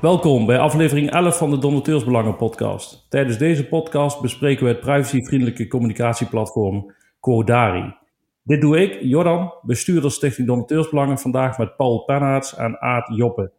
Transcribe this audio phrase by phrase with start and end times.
[0.00, 3.06] Welkom bij aflevering 11 van de Donateursbelangen podcast.
[3.08, 7.94] Tijdens deze podcast bespreken we het privacyvriendelijke communicatieplatform Quodari.
[8.42, 13.52] Dit doe ik, Jordan, bestuurder Stichting Donateursbelangen, vandaag met Paul Pennaerts en Aad Joppe.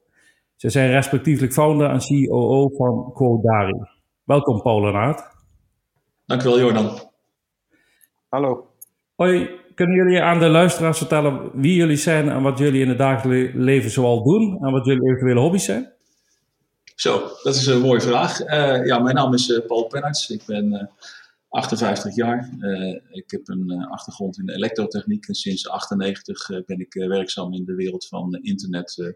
[0.55, 3.81] Zij zijn respectievelijk founder en COO van Quodari.
[4.23, 5.35] Welkom Paul en Aad.
[6.25, 6.99] Dankjewel Jordan.
[8.29, 8.67] Hallo.
[9.15, 12.97] Hoi, kunnen jullie aan de luisteraars vertellen wie jullie zijn en wat jullie in het
[12.97, 15.99] dagelijks leven zoal doen en wat jullie eventuele hobby's zijn?
[16.95, 18.41] Zo, dat is een mooie vraag.
[18.41, 20.29] Uh, ja, mijn naam is uh, Paul Pennerts.
[20.29, 20.83] Ik ben uh,
[21.49, 22.49] 58 jaar.
[23.09, 27.75] ik heb een achtergrond in de elektrotechniek en sinds 98 ben ik werkzaam in de
[27.75, 29.13] wereld van internet.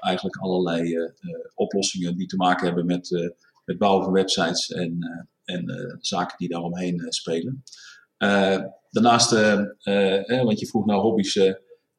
[0.00, 1.12] eigenlijk allerlei
[1.54, 3.32] oplossingen die te maken hebben met
[3.64, 4.98] het bouwen van websites en,
[5.44, 7.62] en zaken die daaromheen spelen.
[8.90, 9.30] daarnaast,
[10.26, 11.34] want je vroeg naar hobby's,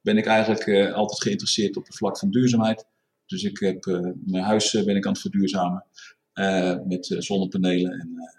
[0.01, 2.85] ben ik eigenlijk altijd geïnteresseerd op het vlak van duurzaamheid.
[3.31, 5.85] Dus ik heb uh, mijn huis uh, ben ik aan het verduurzamen
[6.33, 8.31] uh, met zonnepanelen en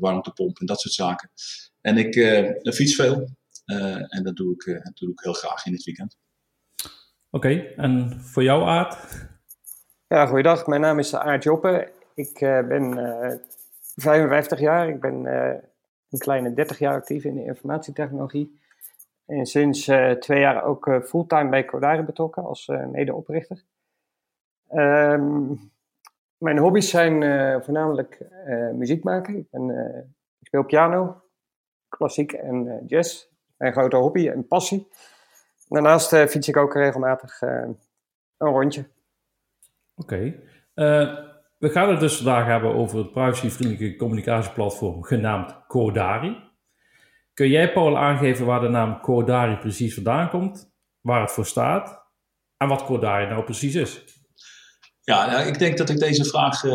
[0.00, 1.30] warmtepomp en dat soort zaken.
[1.80, 2.14] En ik
[2.74, 3.28] fiets veel
[4.08, 6.18] en dat doe, ik, dat doe ik heel graag in het weekend.
[7.30, 9.26] Oké, okay, en voor jou Aard?
[10.06, 10.66] Ja, goeiedag.
[10.66, 11.92] Mijn naam is Aard Joppe.
[12.14, 12.94] Ik ben
[13.96, 14.88] 55 jaar.
[14.88, 15.14] Ik ben
[16.10, 18.60] een kleine 30 jaar actief in de informatietechnologie.
[19.26, 23.64] En sinds twee jaar ook fulltime bij Codare betrokken als medeoprichter.
[24.74, 25.72] Um,
[26.38, 29.36] mijn hobby's zijn uh, voornamelijk uh, muziek maken.
[29.36, 29.98] Ik, ben, uh,
[30.38, 31.22] ik, speel piano,
[31.88, 33.26] klassiek en jazz.
[33.56, 34.88] Mijn grote hobby en passie.
[35.68, 37.78] Daarnaast fiets ik ook regelmatig een
[38.36, 38.88] rondje.
[39.94, 40.34] Oké.
[41.58, 46.44] We gaan het dus vandaag hebben over het privacyvriendelijke communicatieplatform genaamd Codari.
[47.34, 52.06] Kun jij, Paul, aangeven waar de naam Codari precies vandaan komt, waar het voor staat
[52.56, 54.15] en wat Codari nou precies is?
[55.06, 56.74] Ja, nou, ik denk dat ik deze vraag uh,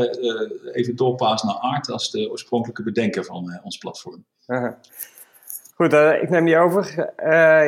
[0.71, 4.25] even doorpaas naar Aart als de oorspronkelijke bedenker van uh, ons platform.
[5.75, 7.13] Goed, ik neem die over.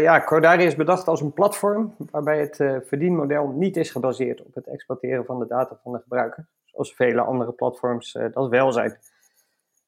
[0.01, 2.55] ja, Codari is bedacht als een platform waarbij het
[2.88, 7.21] verdienmodel niet is gebaseerd op het exploiteren van de data van de gebruiker, zoals vele
[7.21, 8.97] andere platforms dat wel zijn.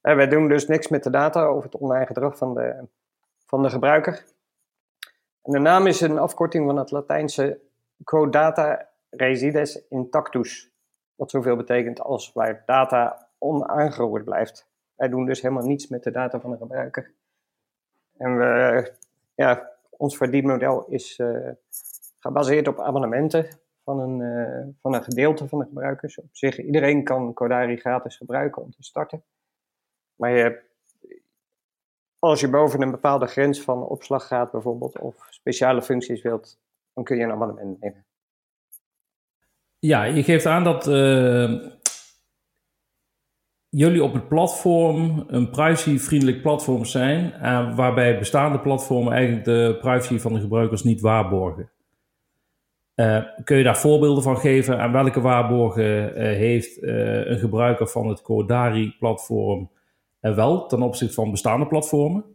[0.02, 2.88] wij doen dus niks met de data over het online gedrag van de,
[3.46, 4.26] van de gebruiker.
[5.44, 7.60] En de naam is een afkorting van het Latijnse
[8.04, 10.72] codata resides intactus.
[11.16, 14.68] Wat zoveel betekent als waar data onaangeroerd blijft.
[14.96, 17.14] Wij doen dus helemaal niets met de data van de gebruiker.
[18.18, 18.92] En we,
[19.36, 21.50] ja, ons verdienmodel is uh,
[22.20, 23.48] gebaseerd op abonnementen
[23.84, 26.20] van een, uh, van een gedeelte van de gebruikers.
[26.20, 29.24] Op zich, iedereen kan Codari gratis gebruiken om te starten.
[30.16, 30.62] Maar je,
[32.20, 36.60] als je boven een bepaalde grens van opslag gaat bijvoorbeeld, of speciale functies wilt,
[36.94, 38.06] dan kun je een abonnement nemen.
[39.80, 41.54] Ja, je geeft aan dat uh,
[43.70, 50.20] jullie op het platform een privacyvriendelijk platform zijn, uh, waarbij bestaande platformen eigenlijk de privacy
[50.20, 51.70] van de gebruikers niet waarborgen.
[52.96, 54.80] Uh, kun je daar voorbeelden van geven?
[54.80, 59.72] En welke waarborgen heeft een gebruiker van het Codari-platform
[60.20, 62.35] wel ten opzichte van bestaande platformen?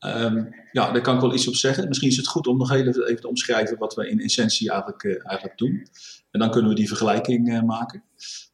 [0.00, 1.88] Um, ja, daar kan ik wel iets op zeggen.
[1.88, 5.02] Misschien is het goed om nog even, even te omschrijven wat we in essentie eigenlijk,
[5.02, 5.86] uh, eigenlijk doen.
[6.30, 8.04] En dan kunnen we die vergelijking uh, maken.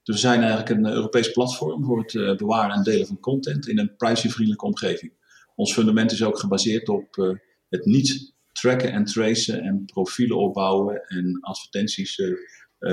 [0.02, 3.78] Dus we zijn eigenlijk een Europees platform voor het bewaren en delen van content in
[3.78, 5.12] een privacyvriendelijke omgeving.
[5.54, 7.38] Ons fundament is ook gebaseerd op
[7.68, 12.22] het niet tracken en tracen en profielen opbouwen en advertenties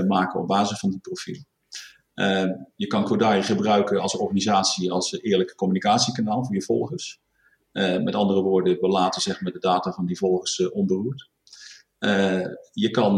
[0.07, 1.47] maken op basis van die profielen.
[2.75, 7.19] je kan Codari gebruiken als organisatie, als eerlijke communicatiekanaal voor je volgers.
[7.79, 11.29] Uh, met andere woorden, we laten zeg maar, de data van die volgers uh, onberoerd.
[11.99, 13.17] Uh, je kan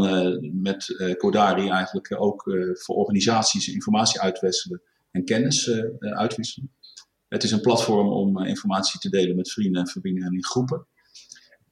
[0.61, 6.71] met Codari eigenlijk ook voor organisaties informatie uitwisselen en kennis uitwisselen.
[7.27, 10.85] Het is een platform om informatie te delen met vrienden en verbindingen in groepen.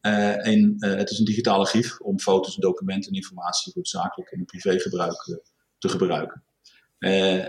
[0.02, 4.46] en het is een digitale grief om foto's, documenten en informatie voor het zakelijk en
[4.46, 5.40] privégebruik
[5.78, 6.44] te gebruiken.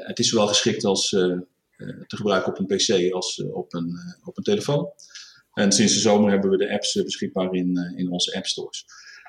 [0.06, 1.08] het is zowel geschikt als
[2.06, 4.92] te gebruiken op een PC als op, een, op een telefoon.
[5.52, 8.46] En sinds de zomer hebben we de apps eh, beschikbaar in, eh, in onze app
[8.46, 8.84] stores.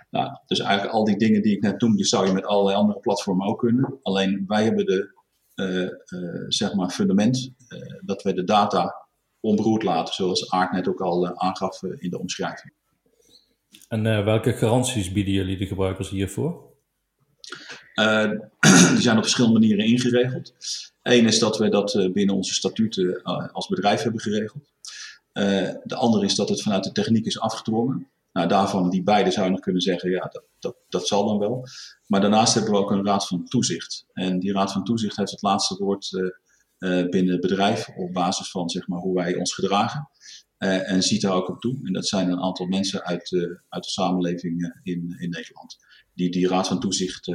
[0.09, 2.99] Nou, dus eigenlijk al die dingen die ik net noemde, zou je met allerlei andere
[2.99, 3.99] platformen ook kunnen.
[4.01, 5.19] Alleen wij hebben de
[5.55, 9.07] uh, uh, zeg maar fundament uh, dat wij de data
[9.39, 12.73] onberoerd laten, zoals Aart net ook al aangaf in de omschrijving.
[13.87, 16.69] En welke garanties bieden jullie de gebruikers hiervoor?
[18.91, 20.53] die zijn op verschillende manieren ingeregeld.
[21.01, 24.70] Eén is dat we dat binnen onze statuten als bedrijf hebben geregeld.
[25.33, 28.07] Uh, de andere is dat het vanuit de techniek is afgedwongen.
[28.33, 31.67] Nou, daarvan die beide zou nog kunnen zeggen, ja, dat, dat, dat zal dan wel.
[32.07, 34.05] Maar daarnaast hebben we ook een raad van toezicht.
[34.13, 36.09] En die raad van toezicht heeft het laatste woord
[37.09, 40.09] binnen het bedrijf op basis van zeg maar, hoe wij ons gedragen.
[40.57, 41.79] en ziet daar ook op toe.
[41.83, 43.31] En dat zijn een aantal mensen uit,
[43.69, 45.77] uit de samenleving in, in Nederland.
[46.13, 47.31] Die die raad van toezicht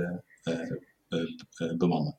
[1.76, 2.18] bemannen.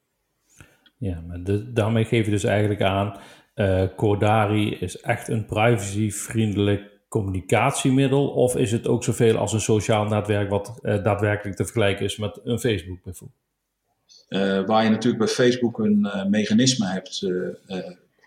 [0.97, 1.39] Ja, maar
[1.73, 3.19] daarmee geef je dus eigenlijk aan,
[3.57, 8.27] uh, Cordari is echt een privacyvriendelijk communicatiemiddel?
[8.27, 12.17] Of is het ook zoveel als een sociaal netwerk wat uh, daadwerkelijk te vergelijken is
[12.17, 13.39] met een Facebook bijvoorbeeld?
[14.29, 17.27] Uh, waar je natuurlijk bij Facebook een mechanisme hebt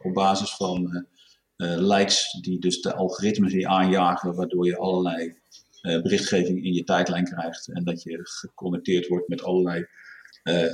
[0.03, 1.07] op basis van
[1.57, 5.35] likes die dus de algoritmes die aanjagen, waardoor je allerlei
[5.83, 9.87] berichtgeving in je tijdlijn krijgt en dat je geconnecteerd wordt met allerlei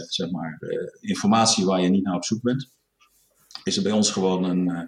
[0.08, 0.58] zeg maar,
[1.00, 2.74] informatie waar je niet naar op zoek bent
[3.66, 4.82] is er bij ons gewoon een, eh,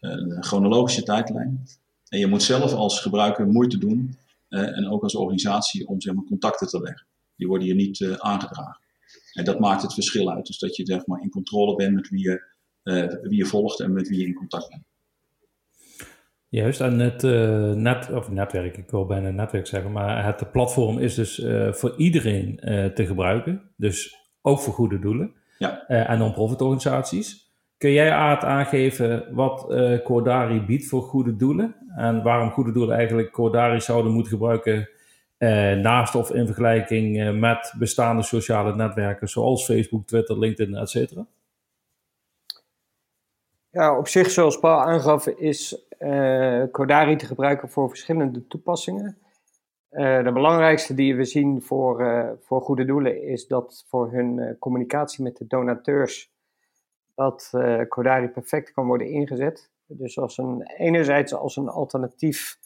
[0.00, 1.66] een chronologische tijdlijn.
[2.08, 4.18] En je moet zelf als gebruiker moeite doen
[4.48, 7.06] eh, en ook als organisatie om zeg maar, contacten te leggen.
[7.36, 8.80] Die worden je niet uh, aangedragen.
[9.32, 10.46] En dat maakt het verschil uit.
[10.46, 12.42] Dus dat je zeg maar, in controle bent met wie je,
[13.22, 14.82] wie je volgt en met wie je in contact bent.
[16.48, 17.22] Juist, en het
[17.76, 22.56] net, of netwerk, ik wil bijna netwerk zeggen, maar het platform is dus voor iedereen
[22.94, 23.70] te gebruiken.
[23.76, 25.86] Dus ook voor goede doelen ja.
[25.86, 27.45] en non-profit organisaties.
[27.78, 31.76] Kun jij Aad aangeven wat uh, Cordari biedt voor goede doelen?
[31.96, 34.88] En waarom goede doelen eigenlijk Cordari zouden moeten gebruiken
[35.38, 41.12] uh, naast of in vergelijking uh, met bestaande sociale netwerken zoals Facebook, Twitter, LinkedIn, etc.?
[43.70, 45.86] Ja, op zich, zoals Paul aangaf, is
[46.70, 49.18] Cordari te gebruiken voor verschillende toepassingen.
[49.90, 55.36] de belangrijkste die we zien voor, voor goede doelen is dat voor hun communicatie met
[55.36, 56.34] de donateurs
[57.16, 59.70] dat uh, perfect kan worden ingezet.
[59.86, 62.58] Dus als een, enerzijds als een alternatief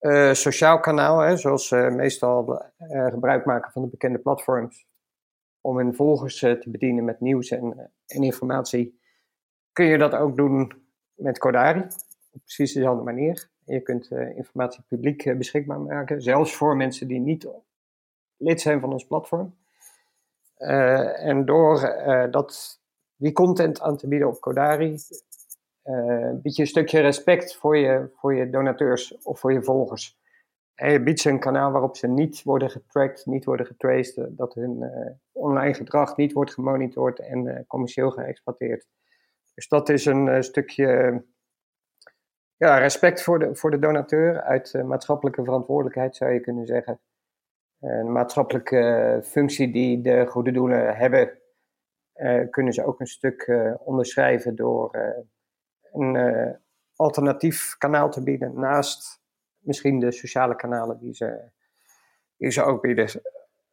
[0.00, 4.86] uh, sociaal kanaal, hè, zoals ze meestal uh, gebruik maken van de bekende platforms,
[5.60, 9.00] om hun volgers te bedienen met nieuws en, en, informatie,
[9.72, 10.72] kun je dat ook doen
[11.14, 11.80] met Codari.
[12.30, 13.48] Op precies dezelfde manier.
[13.64, 17.48] Je kunt informatie publiek beschikbaar maken, zelfs voor mensen die niet
[18.36, 19.56] lid zijn van ons platform.
[20.56, 21.80] en door
[22.30, 22.82] dat
[23.16, 24.98] die content aan te bieden op Codari.
[25.84, 30.18] Uh, bied je een stukje respect voor je, voor je donateurs of voor je volgers.
[30.74, 34.54] En je biedt ze een kanaal waarop ze niet worden getracked, niet worden getraced, dat
[34.54, 38.86] hun uh, online gedrag niet wordt gemonitord en commercieel geëxploiteerd.
[39.54, 41.22] Dus dat is een stukje
[42.56, 47.00] ja, respect voor de, voor de donateur uit maatschappelijke verantwoordelijkheid zou je kunnen zeggen.
[47.80, 51.38] Een maatschappelijke functie die de goede doelen hebben
[52.50, 55.02] kunnen ze ook een stuk uh, onderschrijven door uh,
[55.92, 56.56] een
[56.96, 59.22] alternatief kanaal te bieden naast
[59.58, 61.40] misschien de sociale kanalen die ze,
[62.36, 63.08] die ze ook bieden.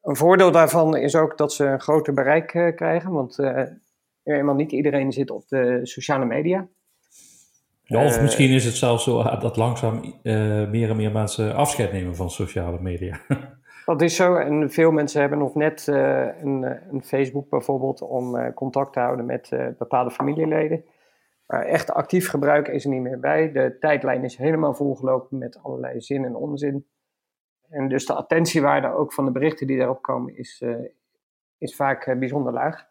[0.01, 3.38] Een voordeel daarvan is ook dat ze een groter bereik krijgen, want
[4.23, 6.67] helemaal niet iedereen zit op de sociale media.
[7.83, 10.19] Ja, of misschien is het zelfs zo dat langzaam
[10.71, 13.21] meer en meer mensen afscheid nemen van sociale media.
[13.85, 14.35] Dat is zo.
[14.35, 18.93] En veel mensen hebben nog net uh, een, eh, een, Facebook bijvoorbeeld om uh, contact
[18.93, 20.85] te houden met bepaalde familieleden.
[21.47, 23.51] Maar echt actief gebruik is er niet meer bij.
[23.51, 26.87] De tijdlijn is helemaal volgelopen met allerlei zin en onzin.
[27.69, 30.63] En dus de attentiewaarde ook van de berichten die daarop komen is,
[31.57, 32.88] is vaak bijzonder laag.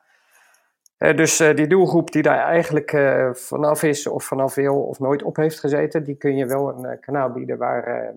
[0.96, 2.90] dus die doelgroep die daar eigenlijk
[3.32, 7.00] vanaf is of vanaf veel of nooit op heeft gezeten, die kun je wel een
[7.00, 8.14] kanaal bieden waar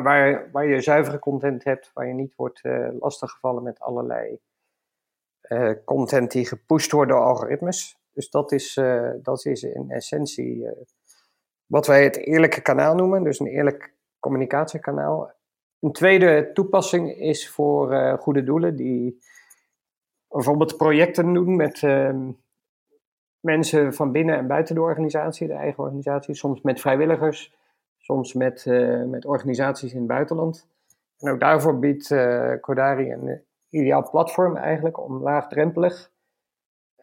[0.00, 4.38] waar, waar je zuivere content hebt, waar je niet wordt uh, lastiggevallen met allerlei
[5.48, 8.00] uh, content die gepusht wordt door algoritmes.
[8.12, 10.68] Dus dat is, uh, dat is in essentie
[11.66, 15.32] wat wij het eerlijke kanaal noemen, dus een eerlijk communicatiekanaal.
[15.80, 19.18] Een tweede toepassing is voor goede doelen die
[20.28, 22.30] bijvoorbeeld projecten doen met ehm,
[23.40, 27.54] mensen van binnen en buiten de organisatie, de eigen organisatie, soms met vrijwilligers
[28.02, 30.68] soms met, uh, met organisaties in het buitenland.
[31.18, 32.14] En ook daarvoor biedt
[32.60, 36.10] Codari een ideaal platform eigenlijk om laagdrempelig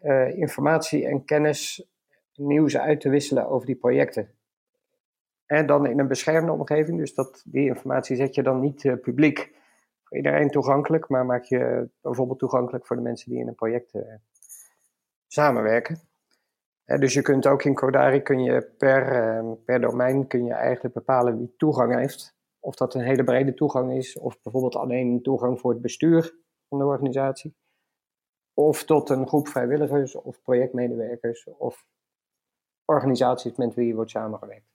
[0.02, 1.90] uh, informatie en kennis,
[2.36, 4.32] nieuws uit te wisselen over die projecten.
[5.46, 9.52] En dan in een beschermde omgeving, dus dat, die informatie zet je dan niet publiek
[10.04, 13.94] voor iedereen toegankelijk, maar maak je bijvoorbeeld toegankelijk voor de mensen die in een project
[15.28, 16.09] samenwerken
[16.98, 20.94] dus je kunt ook in Codari kun je per, ehm, per domein kun je eigenlijk
[20.94, 22.38] bepalen wie toegang heeft.
[22.60, 26.36] Of dat een hele brede toegang is, of bijvoorbeeld alleen toegang voor het bestuur
[26.70, 27.56] van de organisatie.
[28.54, 31.88] Of tot een groep vrijwilligers of projectmedewerkers of
[32.86, 34.68] organisaties met wie je wordt samengewerkt.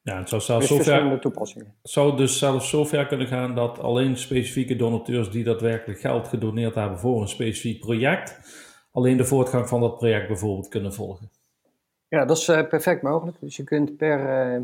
[0.00, 1.74] Ja, het zou zelfs zover, toepassingen.
[1.82, 6.98] Zou dus zelfs zover kunnen gaan dat alleen specifieke donateurs die daadwerkelijk geld gedoneerd hebben
[6.98, 8.40] voor een specifiek project,
[8.90, 11.30] alleen de voortgang van dat project bijvoorbeeld kunnen volgen.
[12.14, 13.36] Ja, dat is uh, perfect mogelijk.
[13.40, 14.60] Dus je kunt per, uh,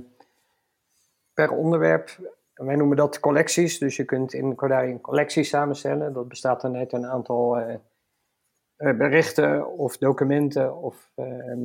[1.35, 6.13] per onderwerp, wij noemen dat collecties, dus je kunt in Cordari een collectie samenstellen.
[6.13, 7.77] Dat bestaat dan uit een aantal uh,
[8.77, 11.65] berichten of documenten of ehm,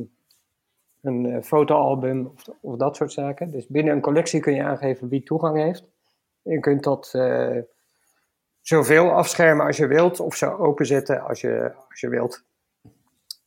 [1.02, 3.50] een fotoalbum of, of, dat soort zaken.
[3.50, 5.90] Dus binnen een collectie kun je aangeven wie toegang heeft.
[6.42, 7.14] Je kunt dat
[8.60, 12.44] zoveel afschermen als je wilt of zo openzetten als je, als je wilt.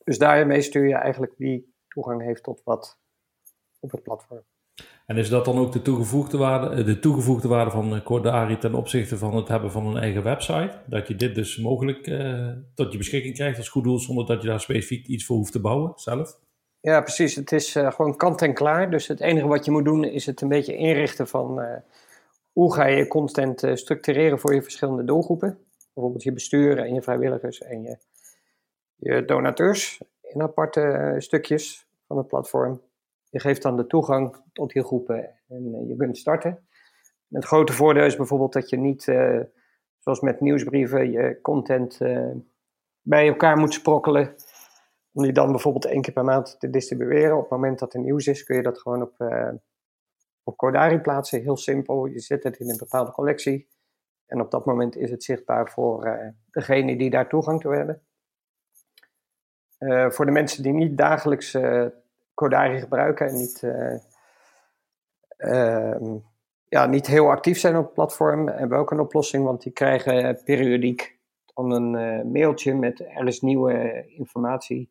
[0.03, 2.99] Dus daarmee stuur je eigenlijk wie toegang heeft tot wat
[3.79, 4.43] op het platform.
[5.09, 8.57] En is dat dan ook de toegevoegde waarde, eh, de toegevoegde waarde van eh, Cordari
[8.57, 10.71] ten opzichte van het hebben van een eigen website?
[10.85, 14.41] Dat je dit dus mogelijk uh, tot je beschikking krijgt als goed doel, zonder dat
[14.41, 16.37] je daar specifiek iets voor hoeft te bouwen zelf?
[16.81, 17.35] Ja, precies.
[17.35, 18.91] Het is gewoon kant en klaar.
[18.91, 21.61] Dus het enige wat je moet doen is het een beetje inrichten van
[22.51, 25.57] hoe ga je content structureren voor je verschillende doelgroepen.
[25.93, 27.97] Bijvoorbeeld je bestuur en je vrijwilligers en je,
[28.95, 30.01] je donateurs
[30.33, 32.81] in aparte stukjes van het platform.
[33.29, 36.67] Je geeft dan de toegang tot die groepen en eh, je kunt starten.
[37.29, 39.39] Het grote voordeel is bijvoorbeeld dat je niet, uh,
[39.99, 41.97] zoals met nieuwsbrieven, je content
[43.01, 44.35] bij elkaar moet sprokkelen.
[45.11, 47.35] Om die dan bijvoorbeeld één keer per maand te distribueren.
[47.35, 49.51] Op het moment dat er nieuws is, kun je dat gewoon op, uh,
[50.43, 51.41] op Cordari plaatsen.
[51.41, 52.05] Heel simpel.
[52.05, 53.67] Je zet het in een bepaalde collectie.
[54.25, 58.01] En op dat moment is het zichtbaar voor degene die daar toegang toe hebben.
[60.09, 61.57] Voor de mensen die niet dagelijks
[62.33, 63.61] Codari gebruiken en niet,
[65.37, 66.17] uh,
[66.67, 69.71] ja, niet heel actief zijn op het platform, hebben we ook een oplossing, want die
[69.71, 71.19] krijgen periodiek
[71.53, 74.89] dan een uh, mailtje met er is nieuwe informatie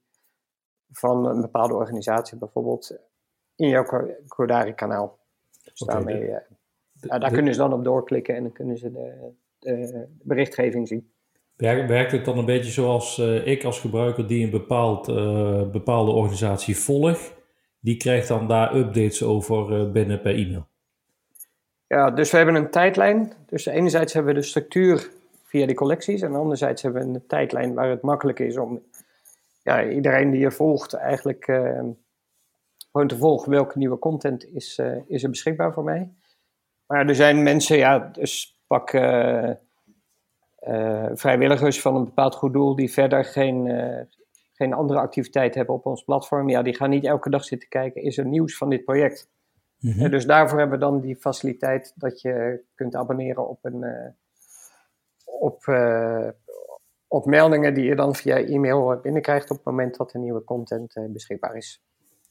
[0.90, 2.98] van een bepaalde organisatie bijvoorbeeld
[3.56, 3.84] in jouw
[4.28, 5.18] Codari-kanaal.
[5.62, 6.34] Dus daarmee,
[6.92, 11.12] daar kunnen ze dan op doorklikken en dan kunnen ze de, de berichtgeving zien.
[11.58, 16.10] Werkt het dan een beetje zoals uh, ik als gebruiker die een bepaald, uh, bepaalde
[16.10, 17.32] organisatie volg,
[17.80, 20.66] die krijgt dan daar updates over uh, binnen per e-mail.
[21.86, 23.32] Ja, dus we hebben een tijdlijn.
[23.46, 25.10] Dus enerzijds hebben we de structuur
[25.44, 28.82] via die collecties en anderzijds hebben we een tijdlijn waar het makkelijk is om
[29.62, 31.44] ja, iedereen die je volgt eigenlijk
[32.92, 36.10] gewoon te volgen welke nieuwe content is, is er beschikbaar voor mij.
[36.86, 38.90] Maar er zijn mensen, ja, dus pak
[41.14, 43.66] vrijwilligers van een bepaald goed doel die verder geen,
[44.52, 48.02] geen andere activiteit hebben op ons platform, ja, die gaan niet elke dag zitten kijken,
[48.02, 49.28] is er nieuws van dit project?
[49.78, 53.84] Mm dus daarvoor hebben we dan die faciliteit dat je kunt abonneren op, een,
[55.24, 55.64] op,
[57.08, 60.94] op meldingen die je dan via e-mail binnenkrijgt op het moment dat er nieuwe content
[61.08, 61.82] beschikbaar is.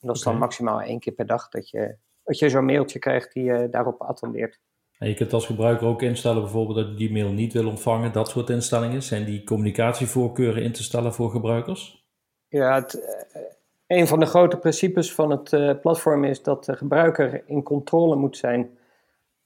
[0.01, 3.00] En dat is dan maximaal één keer per dag dat je, dat je zo'n mailtje
[3.00, 4.60] krijgt die je daarop attendeert.
[4.98, 8.12] En je kunt als gebruiker ook instellen bijvoorbeeld dat je die mail niet wil ontvangen,
[8.12, 9.04] dat soort instellingen.
[9.04, 12.08] Zijn die communicatievoorkeuren in te stellen voor gebruikers?
[12.48, 13.42] Ja, het, eh,
[13.88, 18.16] een van de grote principes van het uh, platform is dat de gebruiker in controle
[18.16, 18.77] moet zijn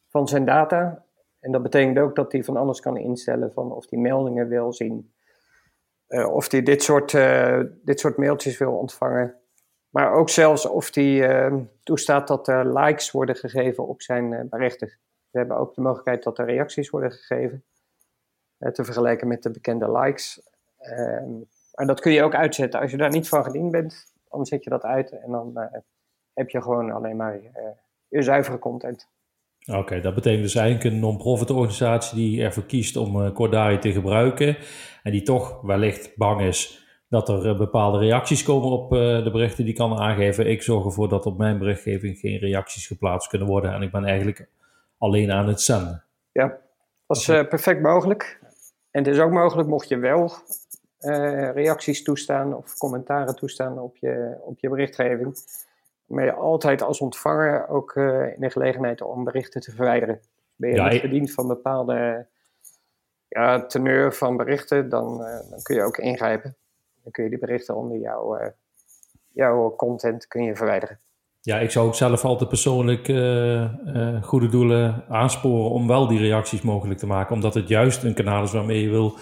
[0.09, 1.05] van zijn data.
[1.39, 4.73] En dat betekent ook dat hij van alles kan instellen van of hij meldingen wil
[4.73, 5.13] zien,
[6.07, 7.11] uh, of hij dit soort,
[7.83, 9.35] dit soort mailtjes wil ontvangen.
[9.89, 14.99] Maar ook zelfs of hij toestaat dat er likes worden gegeven op zijn berichten.
[15.31, 17.63] We hebben ook de mogelijkheid dat er reacties worden gegeven.
[18.73, 20.41] te vergelijken met de bekende likes.
[20.77, 21.31] Ehm,
[21.73, 22.79] maar dat kun je ook uitzetten.
[22.79, 25.63] Als je daar niet van gediend bent, dan zet je dat uit en dan uh,
[26.33, 27.39] heb je gewoon alleen maar
[28.07, 29.09] je zuivere content.
[29.73, 34.57] Oké, dat betekent dus eigenlijk een non-profit organisatie die ervoor kiest om Cordari te gebruiken
[35.03, 39.73] en die toch wellicht bang is dat er bepaalde reacties komen op de berichten die
[39.73, 40.49] kan aangeven.
[40.49, 44.05] Ik zorg ervoor dat op mijn berichtgeving geen reacties geplaatst kunnen worden en ik ben
[44.05, 44.49] eigenlijk
[45.01, 46.03] alleen aan het zenden.
[46.31, 46.57] Ja,
[47.07, 48.39] dat is perfect mogelijk.
[48.91, 50.31] En het is ook mogelijk mocht je wel
[50.99, 55.35] uh, reacties toestaan of commentaren toestaan op je, op je berichtgeving.
[56.05, 60.21] Maar je altijd als ontvanger ook uh, in de gelegenheid om berichten te verwijderen.
[60.55, 62.27] Ben je ja, niet gediend van bepaalde
[63.27, 65.17] ja, teneur van berichten, dan,
[65.49, 66.55] dan kun je ook ingrijpen.
[67.03, 68.53] Dan kun je die berichten onder jouw,
[69.27, 70.99] jouw content kun je verwijderen.
[71.43, 73.05] Ja, ik zou ook zelf altijd persoonlijk
[74.21, 77.35] goede doelen aansporen om wel die reacties mogelijk te maken.
[77.35, 79.17] Omdat het juist een kanaal is waarmee je wil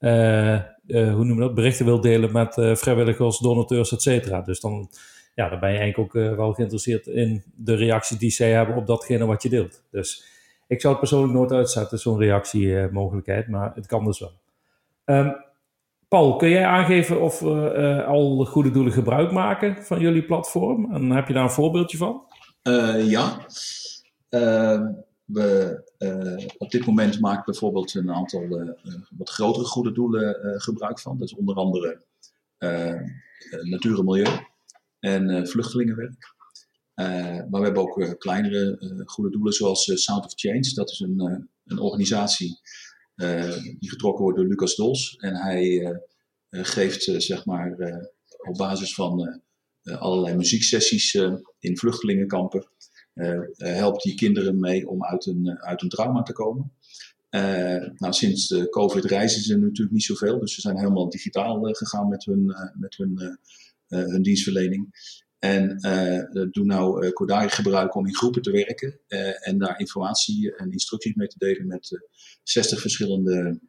[0.00, 4.40] uh, hoe noem je dat, berichten wil delen met vrijwilligers, donateurs, et cetera.
[4.40, 4.88] Dus dan,
[5.34, 8.86] ja, dan ben je eigenlijk ook wel geïnteresseerd in de reactie die zij hebben op
[8.86, 9.84] datgene wat je deelt.
[9.90, 10.24] Dus
[10.66, 14.32] ik zou het persoonlijk nooit uitzetten, zo'n reactiemogelijkheid, maar het kan dus wel.
[15.04, 15.34] Um,
[16.12, 20.94] Paul, kun jij aangeven of we al goede doelen gebruik maken van jullie platform?
[20.94, 22.22] En heb je daar een voorbeeldje van?
[23.04, 23.46] ja.
[25.24, 25.82] we,
[26.58, 28.48] op dit moment maken bijvoorbeeld een aantal
[29.16, 31.22] wat grotere goede doelen gebruik van.
[31.22, 32.02] Is onder andere
[33.62, 34.30] natuur en milieu
[35.00, 36.34] en vluchtelingenwerk.
[36.94, 40.74] maar we hebben ook kleinere goede doelen zoals Sound of Change.
[40.74, 42.60] Dat is een, een organisatie
[43.78, 45.16] die getrokken wordt door Lucas Dols.
[45.16, 46.00] En hij
[46.50, 47.76] geeft zeg maar
[48.38, 49.42] op basis van
[49.82, 51.14] allerlei muzieksessies
[51.58, 52.66] in vluchtelingenkampen.
[53.56, 56.72] helpt die kinderen mee om uit een, uit een trauma te komen.
[57.96, 62.08] nou, sinds de COVID reizen ze natuurlijk niet zoveel, dus ze zijn helemaal digitaal gegaan
[62.08, 63.38] met hun, met hun,
[63.88, 64.90] hun dienstverlening.
[65.42, 65.78] En
[66.50, 69.00] doen nou uh, Kodai gebruiken om in groepen te werken
[69.40, 72.02] en daar informatie en instructies mee te delen met
[72.42, 73.60] 60 verschillende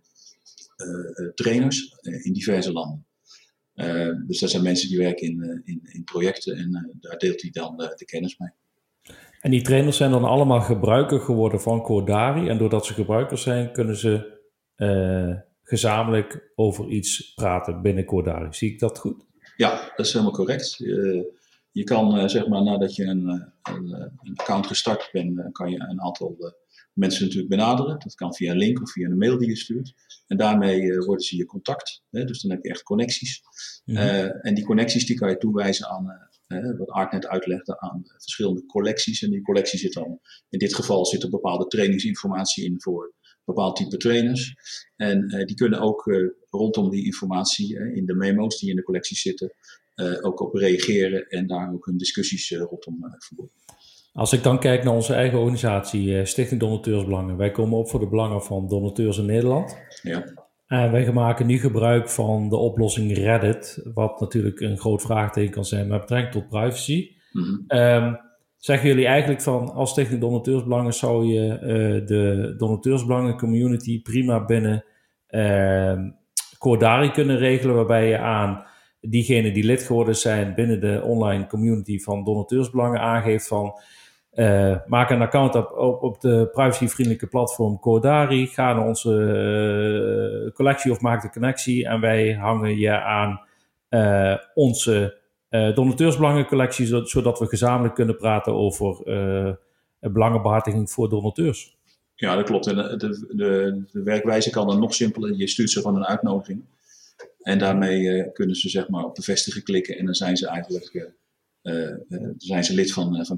[1.36, 3.06] trainers in diverse landen.
[3.76, 7.18] Uh, dus dat zijn mensen die werken in, uh, in, in, projecten en uh, daar
[7.18, 8.50] deelt hij dan de kennis mee.
[9.40, 12.48] En die trainers zijn dan allemaal gebruiker geworden van Codari.
[12.48, 14.42] En doordat ze gebruikers zijn, kunnen ze
[15.64, 18.48] gezamenlijk over iets praten binnen Codari.
[18.54, 19.26] Zie ik dat goed?
[19.58, 20.78] Ja, dat is helemaal correct.
[21.74, 23.28] Je kan zeg maar nadat je een,
[23.64, 26.38] een, een account gestart bent, kan je een aantal
[26.94, 28.00] mensen natuurlijk benaderen.
[28.00, 29.94] Dat kan via een link of via een mail die je stuurt.
[30.28, 32.04] En daarmee worden ze je contact.
[32.10, 32.26] Hè?
[32.26, 33.42] Dus dan heb je echt connecties.
[33.86, 36.32] Eh, en die connecties die kan je toewijzen aan,
[36.78, 39.22] wat Art net uitlegde, aan verschillende collecties.
[39.22, 43.14] En die collectie zit dan, in dit geval zit er bepaalde trainingsinformatie in voor
[43.46, 44.56] bepaald type trainers.
[44.96, 49.54] En die kunnen ook rondom die informatie in de memo's die in de collectie zitten,
[50.22, 53.52] ook op reageren en daar ook hun discussies rondom voeren.
[54.14, 57.38] Als ik dan kijk naar onze eigen organisatie, eh, Stichting Donateursbelangen.
[57.38, 59.78] Wij komen op voor de belangen van donateurs in Nederland.
[60.02, 60.24] Ja.
[60.68, 65.66] En wij maken nu gebruik van de oplossing Reddit, wat natuurlijk een groot vraagteken kan
[65.66, 67.10] zijn met betrekking tot privacy.
[67.32, 68.22] Mm
[68.58, 74.86] zeggen jullie eigenlijk van als Stichting Donateursbelangen zou je uh, de donateursbelangen community prima binnen
[75.30, 75.98] uh,
[76.58, 78.66] Cordari kunnen regelen, waarbij je aan
[79.10, 83.80] diegenen die lid geworden zijn binnen de online community van donateursbelangen aangeeft van
[84.34, 88.48] uh, maak een account op, op, de privacyvriendelijke platform Codari.
[88.48, 89.12] Ga naar onze
[90.46, 91.88] uh, collectie of maak de connectie.
[91.88, 93.42] En wij hangen je aan
[93.90, 98.98] uh, onze donateursbelangencollectie, zodat we gezamenlijk kunnen praten over
[100.00, 101.78] belangenbehartiging voor donateurs.
[102.16, 102.68] Ja, dat klopt.
[102.68, 102.98] En de,
[103.36, 105.34] de, de, werkwijze kan dan nog simpeler.
[105.36, 106.64] Je stuurt ze van een uitnodiging.
[107.44, 111.12] En daarmee kunnen ze zeg maar op bevestigen klikken en dan zijn ze eigenlijk
[112.38, 113.38] zijn ze lid van, van.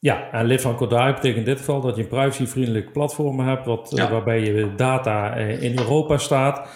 [0.00, 3.66] Ja, en lid van Kodai betekent in dit geval dat je een privacyvriendelijk platform hebt,
[3.66, 6.68] wat, eh, waarbij je data eh, in Europa staat.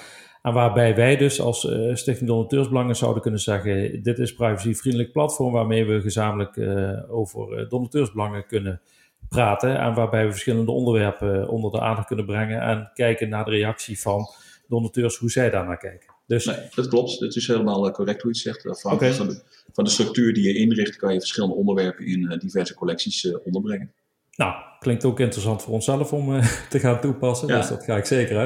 [0.43, 5.13] En waarbij wij dus als uh, Stichting Donateursbelangen zouden kunnen zeggen: dit is een privacyvriendelijk
[5.13, 8.81] platform waarmee we gezamenlijk uh, over donateursbelangen kunnen
[9.29, 9.79] praten.
[9.79, 14.01] En waarbij we verschillende onderwerpen onder de aandacht kunnen brengen en kijken naar de reactie
[14.01, 14.27] van
[14.69, 16.15] donateurs, hoe zij daar naar kijken.
[16.27, 16.45] Dus...
[16.45, 17.21] Nee, dat klopt.
[17.21, 18.67] Dat is helemaal correct hoe je het zegt.
[18.67, 19.43] Afhankelijk van de
[19.75, 23.37] van de structuur die je inricht, kan je verschillende onderwerpen in uh, diverse collecties uh,
[23.45, 23.93] onderbrengen.
[24.37, 27.49] Nou, klinkt ook interessant voor onszelf om uh, te gaan toepassen.
[27.49, 28.37] Dus dat ga ik zeker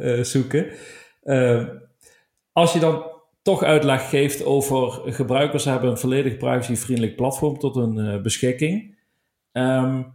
[0.00, 0.70] uitzoeken.
[1.22, 1.68] Ehm,
[2.52, 3.10] als je dan
[3.42, 8.98] toch uitleg geeft over gebruikers hebben een volledig privacyvriendelijk platform tot hun beschikking.
[9.52, 10.14] Um,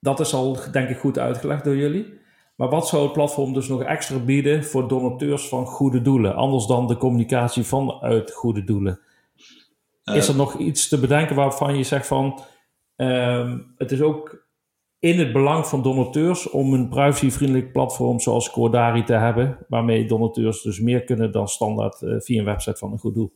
[0.00, 2.18] dat is al denk ik goed uitgelegd door jullie.
[2.56, 6.34] Maar wat zou het platform dus nog extra bieden voor donateurs van goede doelen?
[6.34, 9.00] Anders dan de communicatie vanuit goede doelen.
[10.04, 12.40] Is er eh, nog iets te bedenken waarvan je zegt van
[12.96, 14.46] ehm, het is ook
[14.98, 20.62] in het belang van donateurs om een privacyvriendelijk platform zoals Cordari te hebben, waarmee donateurs
[20.62, 23.32] dus meer kunnen dan standaard uh, via een website van een goed doel?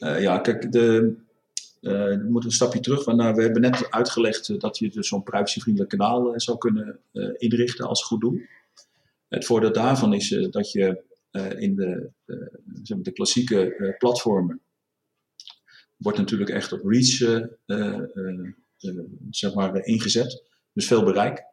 [0.00, 1.16] Uh, ja, kijk, de,
[1.80, 3.04] we moeten een stapje terug.
[3.04, 6.98] Want nou, we hebben net uitgelegd dat je dus zo'n privacyvriendelijk kanaal zou kunnen
[7.36, 8.40] inrichten als goed doel.
[9.28, 11.02] Het voordeel daarvan is dat je
[11.58, 12.10] in de,
[12.82, 14.60] zeg maar de klassieke platformen
[15.96, 18.00] wordt natuurlijk echt op reach eh, eh,
[18.78, 18.98] eh,
[19.30, 20.44] zeg maar, ingezet.
[20.72, 21.44] Dus veel bereik.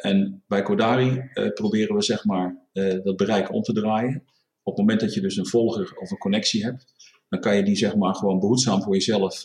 [0.00, 4.24] en bij Codari proberen we zeg maar, dat bereik om te draaien.
[4.62, 6.94] Op het moment dat je dus een volger of een connectie hebt,
[7.30, 9.42] dan kan je die zeg maar, gewoon behoedzaam voor jezelf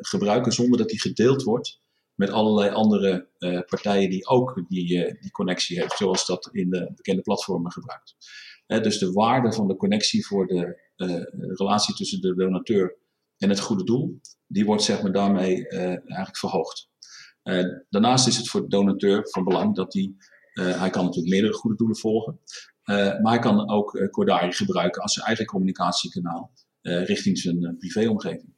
[0.00, 1.82] gebruiken zonder dat die gedeeld wordt
[2.14, 3.28] met allerlei andere
[3.66, 4.86] partijen die ook die,
[5.20, 8.16] die connectie hebben, zoals dat in de bekende platformen gebruikt.
[8.66, 10.82] dus de waarde van de connectie voor de
[11.36, 12.96] relatie tussen de donateur
[13.36, 16.88] en het goede doel, die wordt zeg maar daarmee eigenlijk verhoogd.
[17.88, 20.14] Daarnaast is het voor de donateur van belang dat hij,
[20.52, 22.40] hij kan natuurlijk meerdere goede doelen volgen,
[22.84, 28.54] maar hij kan ook Cordari gebruiken als zijn eigen communicatiekanaal richting zijn privéomgeving.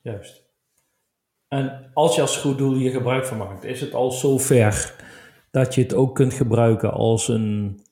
[0.00, 0.42] Juist.
[1.48, 4.94] En als je als goed doel hier gebruik van maakt, is het al zover
[5.50, 7.82] dat je het ook kunt gebruiken als een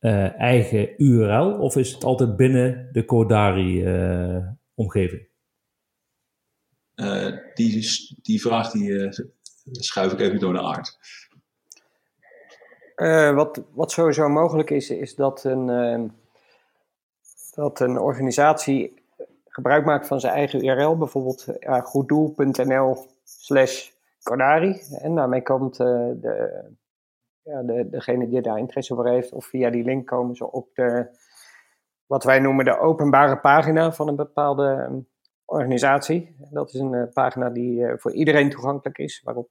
[0.00, 5.28] uh, eigen URL of is het altijd binnen de Codari-omgeving?
[6.94, 7.88] Uh, uh, die,
[8.22, 9.08] die vraag die,
[9.70, 10.98] schuif ik even door naar Aard.
[13.34, 16.12] Wat, wat sowieso mogelijk is, is dat een,
[17.54, 19.00] dat een organisatie
[19.60, 23.90] gebruik maakt van zijn eigen URL, bijvoorbeeld uh, goeddoel.nl slash
[24.22, 24.80] Codari.
[24.98, 26.18] En daarmee komt de,
[27.42, 30.74] ja, de, degene die daar interesse voor heeft, of via die link komen ze op
[30.74, 31.06] de,
[32.06, 34.98] wat wij noemen de openbare pagina van een bepaalde ehm,
[35.44, 36.36] organisatie.
[36.50, 39.50] Dat is een pagina die voor iedereen toegankelijk is, waarop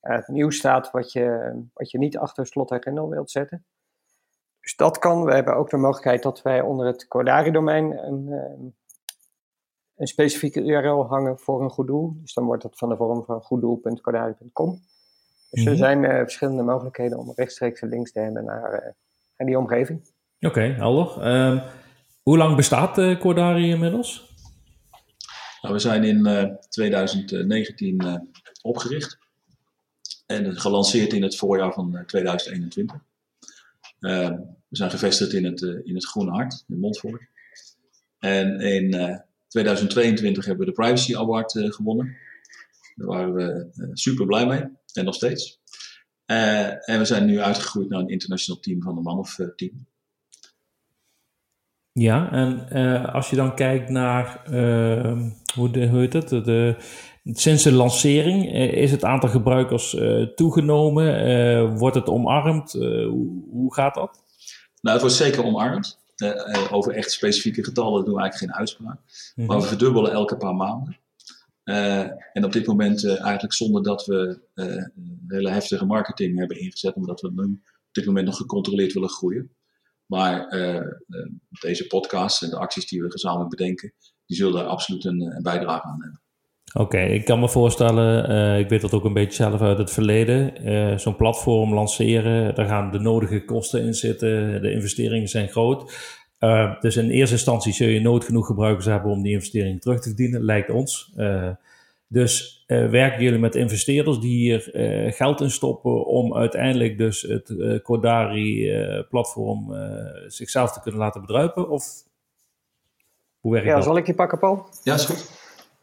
[0.00, 3.64] het nieuws staat wat je, wat je niet achter slot en grendel wilt zetten.
[4.60, 5.24] Dus dat kan.
[5.24, 8.62] We hebben ook de mogelijkheid dat wij onder het Codari-domein een, ehm,
[9.96, 12.16] een specifieke URL hangen voor een goed doel.
[12.20, 14.80] Dus dan wordt dat van de vorm van goeddoel.codari.com.
[15.50, 15.80] Dus er mhm.
[15.80, 18.90] zijn uh, verschillende mogelijkheden om rechtstreeks links te hebben naar, uh,
[19.36, 20.00] naar die omgeving.
[20.40, 21.34] Oké, okay, helder.
[21.34, 21.62] Um,
[22.22, 24.28] hoe lang bestaat uh, Cordari inmiddels?
[25.62, 28.28] Nou, we zijn in 2019
[28.62, 29.19] opgericht
[30.30, 32.96] en gelanceerd in het voorjaar van 2021.
[34.00, 34.36] Ehm,
[34.68, 37.22] we zijn gevestigd in het, in het Groene Hart in Montfort.
[38.18, 42.16] En in 2022 hebben we de Privacy Award gewonnen.
[42.94, 44.64] Daar waren we super blij mee.
[44.92, 45.60] En nog steeds.
[46.24, 49.86] En we zijn nu uitgegroeid naar een internationaal team van een man of tien.
[51.92, 52.68] Ja, en
[53.12, 54.42] als je dan kijkt naar,
[55.54, 56.76] hoe, de, hoe heet het, de,
[57.24, 59.96] sinds de lancering, is het aantal gebruikers
[60.34, 61.76] toegenomen?
[61.76, 62.72] wordt het omarmd?
[62.72, 64.22] Hoe, hoe, gaat dat?
[64.80, 65.98] Nou, het wordt zeker omarmd.
[66.70, 68.98] over echt specifieke getallen doen we eigenlijk geen uitspraak.
[69.34, 69.68] Maar we mhm.
[69.68, 70.98] verdubbelen elke paar maanden.
[71.64, 72.00] Uh,
[72.32, 74.84] en op dit moment uh, eigenlijk zonder dat we uh,
[75.26, 79.54] hele heftige marketing hebben ingezet, omdat we nu op dit moment nog gecontroleerd willen groeien.
[80.06, 80.48] Maar
[81.60, 83.92] deze podcast en de acties die we gezamenlijk bedenken,
[84.26, 86.22] die zullen daar absoluut een, een bijdrage aan hebben.
[86.72, 91.00] Oké, ik kan me voorstellen, ik weet dat ook een beetje zelf uit het verleden,
[91.00, 95.92] zo'n platform lanceren, daar gaan de nodige kosten in zitten, de investeringen zijn groot.
[96.40, 100.00] Uh, dus in eerste instantie zul je nooit genoeg gebruikers hebben om die investering terug
[100.00, 101.12] te verdienen, lijkt ons.
[101.16, 101.50] Uh,
[102.06, 104.68] dus uh, werken jullie met investeerders die hier
[105.14, 109.74] geld in stoppen om uiteindelijk dus het Codari-platform
[110.26, 111.70] zichzelf te kunnen laten bedruipen?
[111.70, 111.84] Of
[113.40, 113.84] hoe werkt ja, dat?
[113.84, 114.66] zal ik je pakken, Paul?
[114.82, 115.39] Ja, is goed.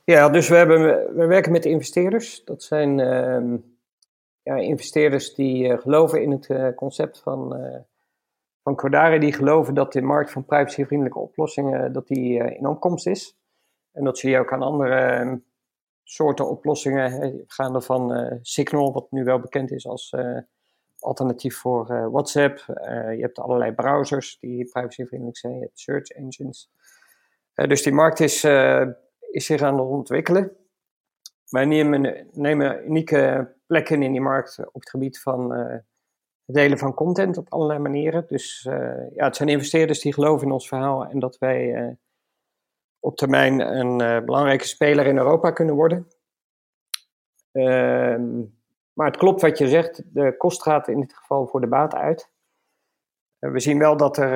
[0.09, 0.79] Ja, dus we, hebben,
[1.15, 2.43] we werken met investeerders.
[2.43, 3.57] Dat zijn ehm,
[4.41, 7.55] ja, investeerders die geloven in het concept van
[8.63, 13.37] van Cordari die geloven dat de markt van privacyvriendelijke oplossingen dat die, in opkomst is.
[13.91, 15.37] En dat zie je ook aan andere ehm,
[16.03, 20.15] soorten oplossingen, gaande van Signal, wat nu wel bekend is als
[20.99, 22.57] alternatief voor WhatsApp.
[22.67, 26.69] je hebt allerlei browsers die privacyvriendelijk zijn, je hebt search engines.
[27.53, 28.45] dus die markt is,
[29.31, 30.55] is zich aan het ontwikkelen.
[31.49, 35.51] Wij nemen, nemen unieke plekken in die markt op het gebied van
[36.47, 38.25] het delen van content op allerlei manieren.
[38.27, 41.91] Dus uh, ja, het zijn investeerders die geloven in ons verhaal en dat wij uh,
[42.99, 46.07] op termijn een belangrijke speler in Europa kunnen worden.
[47.51, 48.37] Ehm,
[48.93, 51.93] maar het klopt wat je zegt, de kost gaat in dit geval voor de baat
[51.93, 52.31] uit.
[53.39, 54.31] we zien wel dat er,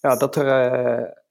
[0.00, 1.21] ja, dat er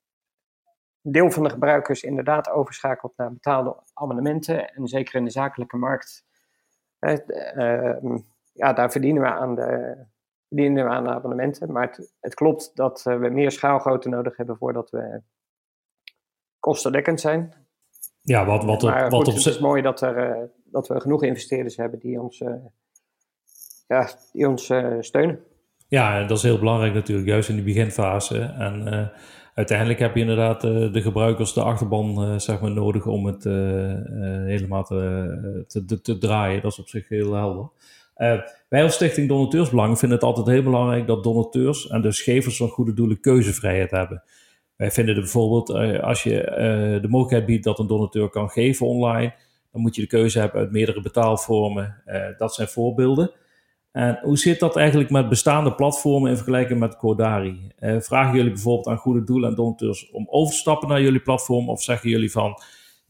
[1.03, 4.73] een deel van de gebruikers inderdaad overschakelt naar betaalde abonnementen.
[4.73, 6.25] En zeker in de zakelijke markt
[6.99, 8.17] ehm,
[8.53, 9.95] ja, daar verdienen we aan de,
[10.47, 11.71] verdienen we aan de abonnementen.
[11.71, 15.21] Maar het, het klopt dat eh, we meer schaalgrootte nodig hebben voordat we
[16.59, 17.53] kostendekkend zijn.
[18.21, 21.23] Ja, wat, wat, maar wat op Het is mooi dat, er, uh, dat we genoeg
[21.23, 22.43] investeerders hebben die ons,
[23.87, 25.43] ja, die ons steunen.
[25.87, 28.39] Ja, dat is heel belangrijk natuurlijk, juist in die beginfase.
[28.41, 29.11] En
[29.53, 33.43] uiteindelijk heb je inderdaad de gebruikers, de achterban zeg maar, nodig om het
[34.45, 36.61] helemaal te, te, draaien.
[36.61, 37.69] Dat is op zich heel helder.
[38.69, 42.67] Wij als Stichting Donateursbelang vinden het altijd heel belangrijk dat donateurs en dus gevers van
[42.67, 44.23] goede doelen keuzevrijheid hebben.
[44.75, 45.69] Wij vinden er bijvoorbeeld,
[46.01, 49.33] als je de mogelijkheid biedt dat een donateur kan geven online,
[49.71, 52.03] dan moet je de keuze hebben uit meerdere betaalvormen.
[52.37, 53.31] dat zijn voorbeelden.
[53.91, 57.71] En hoe zit dat eigenlijk met bestaande platformen in vergelijking met Codari?
[57.79, 61.69] vragen jullie bijvoorbeeld aan goede doelen en donateurs om over te stappen naar jullie platform?
[61.69, 62.61] Of zeggen jullie van,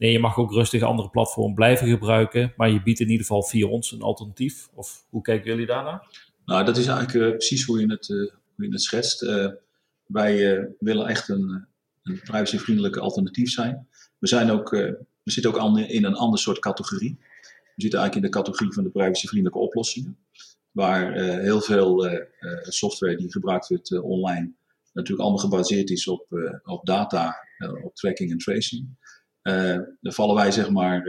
[0.02, 3.42] Nee, je mag ook rustig andere platformen blijven gebruiken, maar je biedt in ieder geval
[3.42, 4.68] via ons een alternatief.
[4.74, 6.06] Of hoe kijken jullie daarnaar?
[6.44, 9.22] Nou, dat is eigenlijk uh, precies hoe je het, uh, hoe je het schetst.
[9.22, 9.48] Uh,
[10.06, 11.66] wij willen echt een,
[12.02, 13.86] een privacyvriendelijke alternatief zijn.
[14.18, 14.70] We zijn ook
[15.22, 17.16] we zitten ook in een ander soort categorie.
[17.74, 20.16] We zitten eigenlijk in de categorie van de privacyvriendelijke oplossingen.
[20.72, 22.08] Waar heel veel
[22.62, 24.52] software die gebruikt wordt online
[24.92, 26.26] natuurlijk allemaal gebaseerd is op,
[26.64, 27.36] op data,
[27.84, 28.88] op tracking en tracing.
[30.00, 31.06] dan vallen wij zeg maar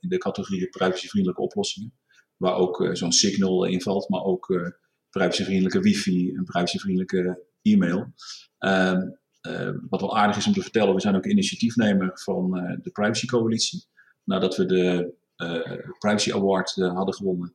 [0.00, 1.92] in de categorie privacyvriendelijke oplossingen.
[2.36, 4.74] Waar ook zo'n Signal in valt, maar ook
[5.10, 8.12] privacyvriendelijke wifi en privacyvriendelijke e-mail.
[8.58, 9.00] Ehm,
[9.40, 12.50] eh, wat wel aardig is om te vertellen, we zijn ook initiatiefnemer van
[12.82, 13.84] de Privacy Coalitie.
[14.24, 17.54] Nadat we de uh, Privacy Award hadden gewonnen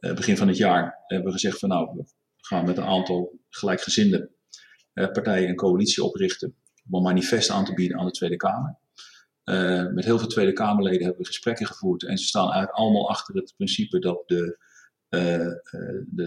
[0.00, 2.04] begin van het jaar, hebben we gezegd van nou, we
[2.36, 4.30] gaan met een aantal gelijkgezinde
[4.92, 6.56] partijen een coalitie oprichten
[6.88, 8.78] om een manifest aan te bieden aan de Tweede Kamer.
[9.94, 13.34] met heel veel Tweede Kamerleden hebben we gesprekken gevoerd en ze staan eigenlijk allemaal achter
[13.34, 14.58] het principe dat de,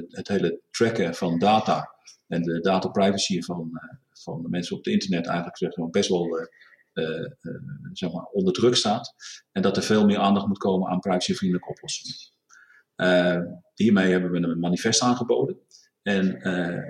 [0.10, 1.94] het hele tracken van data
[2.28, 3.72] en de data privacy van,
[4.10, 6.46] van de mensen op het internet eigenlijk zeg best wel uh,
[6.94, 7.30] uh,
[7.94, 9.14] zeg maar onder druk staat.
[9.52, 12.16] En dat er veel meer aandacht moet komen aan privacyvriendelijke oplossingen.
[13.74, 15.58] Hiermee hebben we een manifest aangeboden.
[16.02, 16.40] En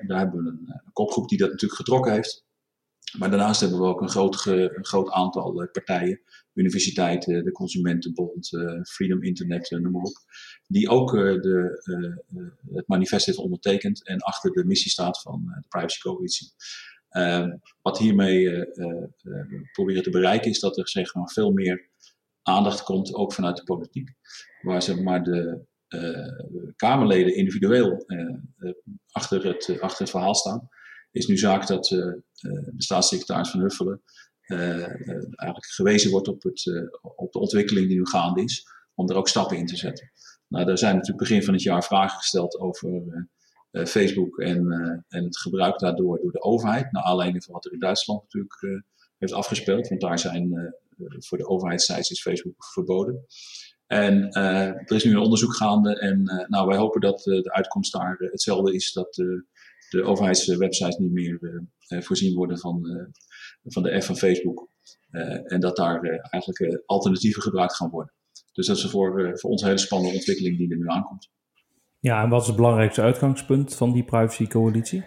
[0.07, 2.45] daar hebben we een, een, kopgroep die dat natuurlijk getrokken heeft.
[3.17, 6.21] Maar daarnaast hebben we ook een groot, een groot aantal partijen,
[6.53, 8.49] universiteiten, de Consumentenbond,
[8.89, 10.15] Freedom Internet, noem maar op,
[10.67, 11.81] die ook de,
[12.73, 16.53] het manifest heeft ondertekend en achter de missie staat van de Privacy Coalitie.
[17.09, 18.65] Ehm, wat hiermee
[19.71, 21.89] proberen te bereiken is dat er zeg maar, veel meer
[22.41, 24.09] aandacht komt, ook vanuit de politiek.
[24.61, 25.65] Waar zeg maar, de
[26.75, 28.05] Kamerleden individueel
[29.11, 30.69] achter, het, achter het verhaal staan.
[31.11, 32.23] Is nu zaak dat de
[32.77, 34.01] staatssecretaris van Huffelen
[34.45, 39.27] eigenlijk gewezen wordt op, het, op de ontwikkeling die nu gaande is, om er ook
[39.27, 40.11] stappen in te zetten.
[40.47, 43.03] Nou, er zijn natuurlijk begin van het jaar vragen gesteld over
[43.73, 46.91] eh, Facebook en, eh, en het gebruik daardoor door de overheid.
[46.91, 48.69] Naar aanleiding van wat er in Duitsland natuurlijk eh,
[49.17, 49.87] heeft afgespeeld.
[49.87, 53.25] Want daar zijn voor de overheidssites is Facebook verboden.
[53.93, 58.15] En er is nu een onderzoek gaande en nou, wij hopen dat de uitkomst daar
[58.19, 58.91] hetzelfde is.
[58.93, 59.13] Dat
[59.89, 62.87] de overheidswebsites niet meer voorzien worden van,
[63.63, 64.69] van de app van Facebook.
[65.43, 68.13] en dat daar eigenlijk alternatieven gebruikt gaan worden.
[68.51, 71.31] Dus dat is voor, voor ons een hele spannende ontwikkeling die er nu aankomt.
[71.99, 75.05] Ja, en wat is het belangrijkste uitgangspunt van die privacycoalitie?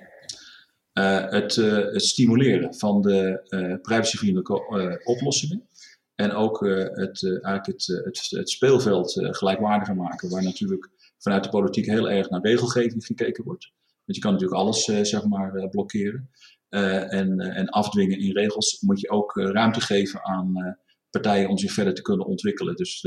[0.92, 5.68] Uh, het, uh, het, stimuleren van de uh, privacyvriendelijke oplossingen.
[6.16, 11.86] En ook het, eigenlijk het, het, het, speelveld gelijkwaardiger maken, waar natuurlijk vanuit de politiek
[11.86, 13.72] heel erg naar regelgeving gekeken wordt.
[14.04, 16.30] Want je kan natuurlijk alles zeg maar, blokkeren.
[16.68, 20.78] en, en afdwingen in regels moet je ook ruimte geven aan
[21.10, 22.76] partijen om zich verder te kunnen ontwikkelen.
[22.76, 23.02] Dus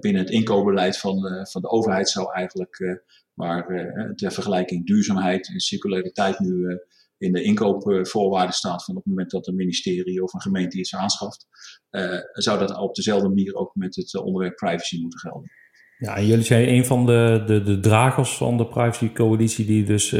[0.00, 2.96] binnen het inkoopbeleid van, van de overheid zou eigenlijk, uh,
[3.34, 3.66] waar
[4.14, 6.80] ter vergelijking duurzaamheid en circulariteit nu
[7.22, 10.94] in de inkoopvoorwaarden staat van op het moment dat een ministerie of een gemeente iets
[10.94, 11.46] aanschaft,
[12.32, 15.50] zou dat op dezelfde manier ook met het onderwerp privacy moeten gelden.
[15.98, 19.84] Ja, en jullie zijn een van de, de, de dragers van de privacy coalitie die
[19.84, 20.10] dus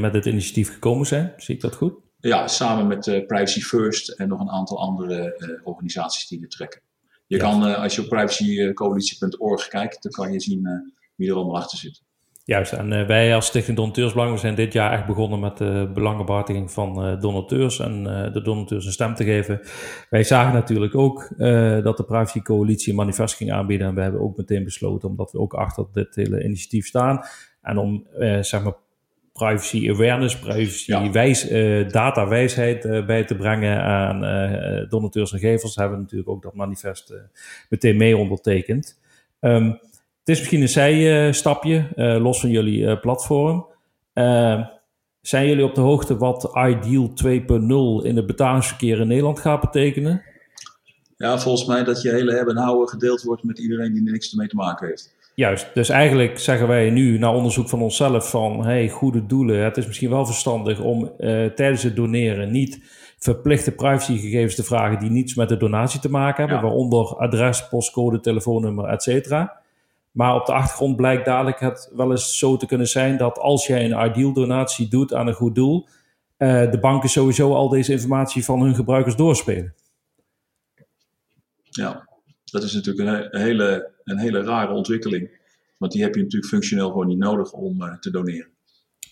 [0.00, 1.32] met het initiatief gekomen zijn.
[1.36, 1.94] Zie ik dat goed?
[2.18, 6.80] Ja, samen met Privacy First en nog een aantal andere organisaties die er trekken.
[7.26, 11.78] Je kan, als je op privacycoalitie.org kijkt, dan kan je zien wie er allemaal achter
[11.78, 12.02] zit.
[12.46, 16.70] Juist, en uh, wij als Stichting Donateursbelang zijn dit jaar echt begonnen met de belangenbehartiging
[16.70, 19.60] van donateurs en de donateurs een stem te geven.
[20.10, 21.28] Wij zagen natuurlijk ook
[21.82, 25.38] dat de privacycoalitie een manifest ging aanbieden en we hebben ook meteen besloten, omdat we
[25.38, 27.20] ook achter dit hele initiatief staan
[27.62, 28.06] en om
[28.40, 28.74] zeg maar
[29.32, 31.10] privacy awareness, privacy ja.
[31.10, 34.20] wijs, uh, data wijsheid uh, bij te brengen aan
[34.88, 37.14] donateurs en gevers, hebben we natuurlijk ook dat manifest
[37.68, 39.00] meteen mee ondertekend.
[39.40, 39.78] Um,
[40.26, 41.88] het is misschien een zijstapje,
[42.20, 43.66] los van jullie platform.
[44.12, 44.62] Ehm,
[45.20, 50.22] zijn jullie op de hoogte wat Ideal 2.0 in het betalingsverkeer in Nederland gaat betekenen?
[51.16, 54.12] Ja, volgens mij dat je hele hebben en houden gedeeld wordt met iedereen die er
[54.12, 55.14] niks mee te maken heeft.
[55.34, 59.64] Juist, dus eigenlijk zeggen wij nu na onderzoek van onszelf van hey, goede doelen.
[59.64, 62.80] Het is misschien wel verstandig om uh, tijdens het doneren niet
[63.18, 68.20] verplichte privacygegevens te vragen die niets met de donatie te maken hebben, waaronder adres, postcode,
[68.20, 69.64] telefoonnummer, et cetera.
[70.16, 73.66] Maar op de achtergrond blijkt dadelijk het wel eens zo te kunnen zijn dat als
[73.66, 75.88] jij een ideal donatie doet aan een goed doel,
[76.38, 79.74] uh, de banken sowieso al deze informatie van hun gebruikers doorspelen.
[81.60, 82.08] Ja,
[82.44, 85.30] dat is natuurlijk een hele, een hele rare ontwikkeling.
[85.76, 88.48] Want die heb je natuurlijk functioneel gewoon niet nodig om uh, te doneren.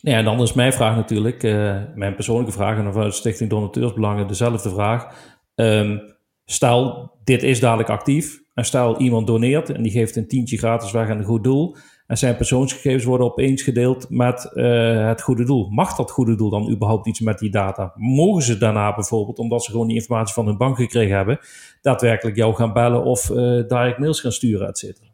[0.01, 4.27] Ja, en dan is mijn vraag natuurlijk, uh, mijn persoonlijke vraag en vanuit Stichting Donateursbelangen
[4.27, 5.14] dezelfde vraag.
[5.55, 6.14] Um,
[6.45, 10.93] stel, dit is dadelijk actief en stel iemand doneert en die geeft een tientje gratis
[10.93, 11.77] weg aan een goed doel.
[12.07, 15.69] En zijn persoonsgegevens worden opeens gedeeld met uh, het goede doel.
[15.71, 17.93] Mag dat goede doel dan überhaupt iets met die data?
[17.95, 21.38] Mogen ze daarna bijvoorbeeld, omdat ze gewoon die informatie van hun bank gekregen hebben,
[21.81, 25.07] daadwerkelijk jou gaan bellen of uh, direct mails gaan sturen, et cetera?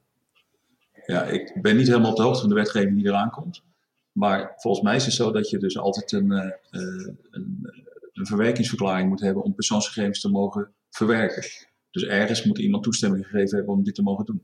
[1.06, 3.62] Ja, ik ben niet helemaal op de hoogte van de wetgeving die eraan komt.
[4.12, 7.58] Maar volgens mij is het zo dat je dus altijd een, uh, een,
[8.12, 11.42] een verwerkingsverklaring moet hebben om persoonsgegevens te mogen verwerken.
[11.90, 14.42] Dus ergens moet iemand toestemming gegeven hebben om dit te mogen doen.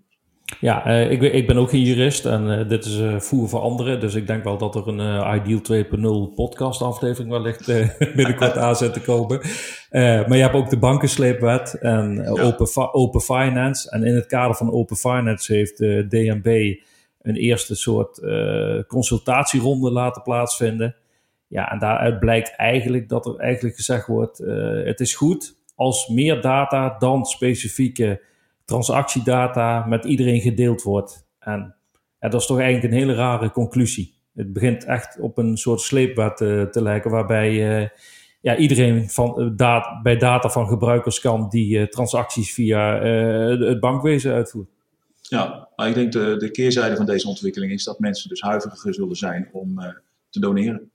[0.61, 3.61] Ja, uh, ik, ik, ben ook geen jurist en uh, dit is uh, voer voor
[3.61, 4.01] anderen.
[4.01, 5.85] Dus ik denk wel dat er een Ideal
[6.31, 7.67] 2.0 podcast aflevering wellicht
[8.17, 9.41] binnenkort aan zit te komen.
[9.91, 13.91] maar je hebt ook de bankensleepwet en open, open Finance.
[13.91, 16.75] En in het kader van Open Finance heeft de DNB
[17.23, 18.21] een eerste soort
[18.87, 20.97] consultatieronde laten plaatsvinden.
[21.47, 24.39] Ja, en daaruit blijkt eigenlijk dat er eigenlijk gezegd wordt:
[24.85, 28.23] het is goed als meer data dan specifieke
[28.65, 31.27] transactiedata met iedereen gedeeld wordt.
[31.39, 31.75] En
[32.19, 34.15] dat is toch eigenlijk een hele rare conclusie.
[34.35, 37.89] Het begint echt op een soort sleepwet te, eh, te lijken, waarbij uh,
[38.41, 43.01] ja, iedereen van, dat, bij data van gebruikers kan die transacties via
[43.59, 44.69] het bankwezen uitvoert.
[45.21, 48.95] Ja, maar ik denk de, de keerzijde van deze ontwikkeling is dat mensen dus huiveriger
[48.95, 49.81] zullen zijn om
[50.31, 50.91] te doneren.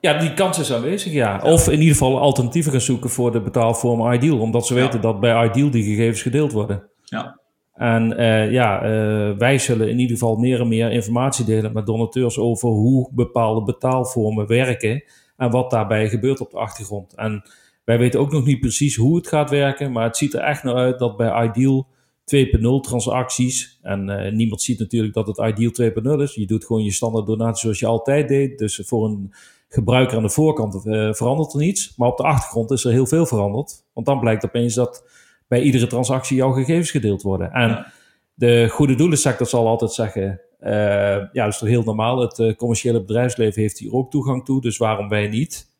[0.00, 1.40] Ja, die kans is aanwezig, ja.
[1.44, 4.38] Of in ieder geval alternatieven gaan zoeken voor de betaalvorm Ideal.
[4.38, 6.82] Omdat ze weten dat bij Ideal die gegevens gedeeld worden.
[7.04, 7.40] Ja.
[7.76, 11.86] En uh, ja, uh, wij zullen in ieder geval meer en meer informatie delen met
[11.86, 15.04] donateurs over hoe bepaalde betaalvormen werken
[15.36, 17.14] en wat daarbij gebeurt op de achtergrond.
[17.14, 17.42] En
[17.84, 20.62] wij weten ook nog niet precies hoe het gaat werken, maar het ziet er echt
[20.62, 21.86] naar uit dat bij Ideal
[22.34, 26.84] 2.0 transacties, en uh, niemand ziet natuurlijk dat het Ideal 2.0 is, je doet gewoon
[26.84, 28.58] je standaard donatie zoals je altijd deed.
[28.58, 29.32] Dus voor een
[29.68, 31.94] gebruiker aan de voorkant uh, verandert er niets.
[31.96, 33.84] Maar op de achtergrond is er heel veel veranderd.
[33.92, 35.04] Want dan blijkt opeens dat
[35.48, 37.52] bij iedere transactie jouw gegevens gedeeld worden.
[37.52, 37.86] En
[38.34, 40.40] de goede doelensector zal altijd zeggen...
[40.60, 42.20] Uh, ja, dat is toch heel normaal.
[42.20, 44.60] Het uh, commerciële bedrijfsleven heeft hier ook toegang toe.
[44.60, 45.74] Dus waarom wij niet?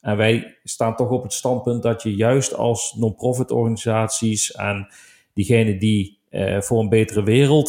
[0.00, 4.52] En wij staan toch op het standpunt dat je juist als non-profit organisaties...
[4.52, 4.88] en
[5.34, 6.18] diegenen die
[6.58, 7.68] voor een betere wereld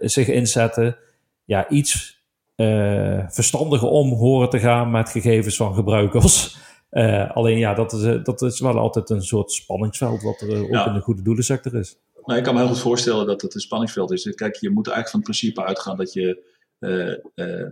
[0.00, 0.96] zich inzetten...
[1.44, 2.17] ja, iets
[2.60, 6.56] uh, verstandiger om horen te gaan met gegevens van gebruikers.
[6.90, 10.62] Uh, alleen ja, dat is, uh, dat is wel altijd een soort spanningsveld wat er
[10.62, 11.98] ook in de goede doelensector is.
[12.24, 14.34] Nou, ik kan me heel goed voorstellen dat het een spanningsveld is.
[14.34, 16.56] Kijk, je moet eigenlijk van het principe uitgaan dat je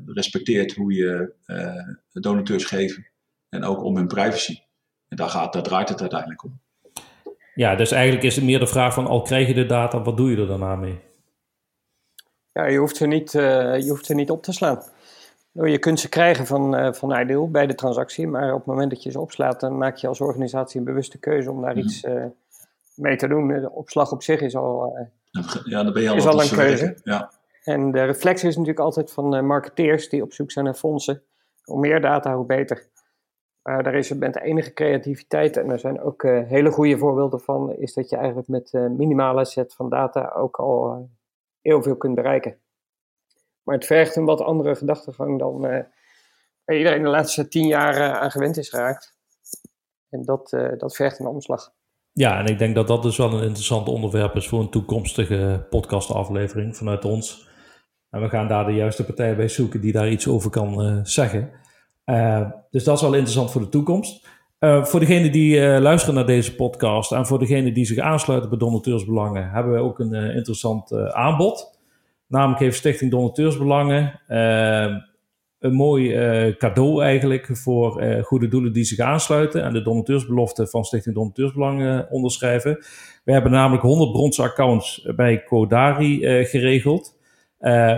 [0.07, 1.33] respecteert hoe je
[2.13, 3.07] donateurs geven.
[3.49, 4.59] En ook om hun privacy.
[5.09, 6.61] En daar, gaat, daar draait het uiteindelijk om.
[7.55, 10.17] Ja, dus eigenlijk is het meer de vraag van al krijg je de data, wat
[10.17, 11.01] doe je er daarna mee?
[12.57, 14.83] Ja, je hoeft ze niet, uh, je hoeft ze niet op te slaan.
[15.53, 18.67] Nou, je kunt ze krijgen van, uh, van Ideal bij de transactie, maar op het
[18.67, 21.77] moment dat je ze opslaat, dan maak je als organisatie een bewuste keuze om daar
[21.77, 21.85] mhm.
[21.85, 22.25] iets uh,
[22.95, 23.49] mee te doen.
[23.49, 24.97] De opslag op zich is al,
[25.65, 26.97] ja, dan ben je al, is al een keuze.
[27.03, 27.31] Ja.
[27.65, 31.23] En de reflex is natuurlijk altijd van marketeers die op zoek zijn naar fondsen.
[31.65, 32.87] Hoe meer data, hoe beter.
[33.63, 37.73] Maar daar is met de enige creativiteit, en er zijn ook hele goede voorbeelden van,
[37.77, 41.09] is dat je eigenlijk met minimale set van data ook al
[41.67, 42.59] heel veel kunt bereiken.
[43.63, 45.81] Maar het vergt een wat andere gedachtegang dan uh,
[46.65, 49.15] waar iedereen de laatste tien jaar uh, aan gewend is geraakt.
[50.09, 51.73] En dat, uh, dat vergt een omslag.
[52.13, 55.67] Ja, en ik denk dat dat dus wel een interessant onderwerp is voor een toekomstige
[55.71, 57.49] podcastaflevering vanuit ons.
[58.11, 61.51] En we gaan daar de juiste partij bij zoeken die daar iets over kan zeggen.
[62.71, 64.29] dus dat is wel interessant voor de toekomst.
[64.61, 68.51] Uh, voor degenen die uh, luisteren naar deze podcast en voor degenen die zich aansluiten
[68.51, 71.79] bij Donateursbelangen, hebben we ook een uh, interessant aanbod.
[72.27, 74.21] Namelijk heeft Stichting Donateursbelangen
[75.59, 76.15] een mooi
[76.59, 82.85] cadeau eigenlijk voor goede doelen die zich aansluiten en de donateursbelofte van Stichting Donateursbelangen onderschrijven.
[83.25, 87.19] We hebben namelijk 100 bronzen accounts bij Codari geregeld,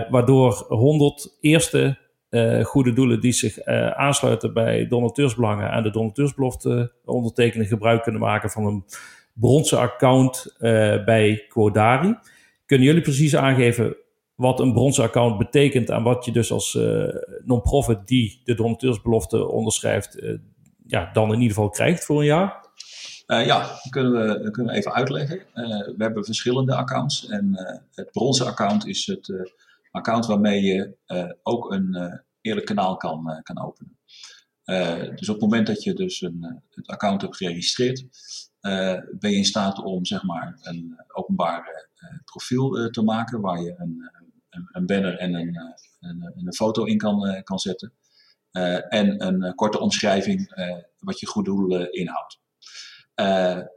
[0.09, 1.97] waardoor 100 eerste
[2.29, 8.21] uh, goede doelen die zich uh, aansluiten bij donateursbelangen en de donateursbelofte ondertekenen gebruik kunnen
[8.21, 8.85] maken van een
[9.33, 10.59] bronzen account uh,
[11.05, 12.15] bij Quodari.
[12.65, 13.95] Kunnen jullie precies aangeven
[14.35, 16.79] wat een bronzen account betekent en wat je dus als
[17.43, 20.37] non-profit die de donateursbelofte onderschrijft,
[20.87, 22.67] ja, dan in ieder geval krijgt voor een jaar?
[23.27, 25.41] ja, kunnen we, kunnen we even uitleggen.
[25.53, 27.51] we hebben verschillende accounts en
[27.93, 29.53] het bronzen account is het
[29.91, 33.97] account waarmee je uh, ook een uh, eerlijk kanaal kan, uh, kan openen.
[35.15, 38.05] dus op het moment dat je dus een, het account hebt geregistreerd,
[39.19, 41.89] ben je in staat om zeg maar, een openbaar
[42.25, 44.11] profiel te maken waar je een,
[44.49, 45.57] een, een banner en een,
[45.99, 47.93] een, een, foto in kan, kan zetten.
[48.89, 50.53] en een korte omschrijving
[50.99, 52.39] wat je goed doel inhoudt.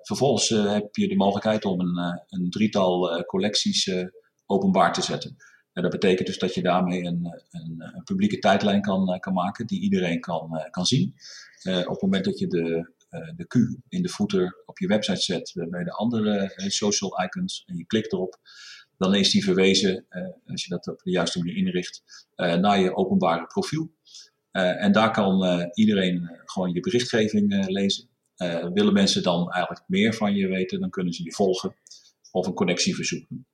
[0.03, 3.91] vervolgens heb je de mogelijkheid om een, een drietal collecties
[4.47, 5.37] openbaar te zetten.
[5.73, 10.21] Dat betekent dus dat je daarmee een, een, publieke tijdlijn kan, kan maken die iedereen
[10.21, 11.15] kan, kan zien.
[11.65, 12.93] op het moment dat je de,
[13.37, 13.55] de Q
[13.89, 18.13] in de footer op je website zet bij de andere social icons en je klikt
[18.13, 18.41] erop,
[18.99, 20.07] dan is die verwezen,
[20.47, 22.03] als je dat op de juiste manier inricht,
[22.37, 23.93] naar je openbare profiel.
[24.51, 28.09] en daar kan iedereen gewoon je berichtgeving lezen.
[28.73, 31.75] willen mensen dan eigenlijk meer van je weten, dan kunnen ze je volgen
[32.31, 33.47] of een connectie verzoeken.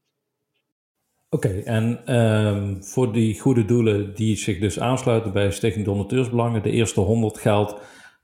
[1.31, 6.71] Oké, en um, voor die goede doelen die zich dus aansluiten bij Stichting Donateursbelangen, de
[6.71, 7.75] eerste 100 geldt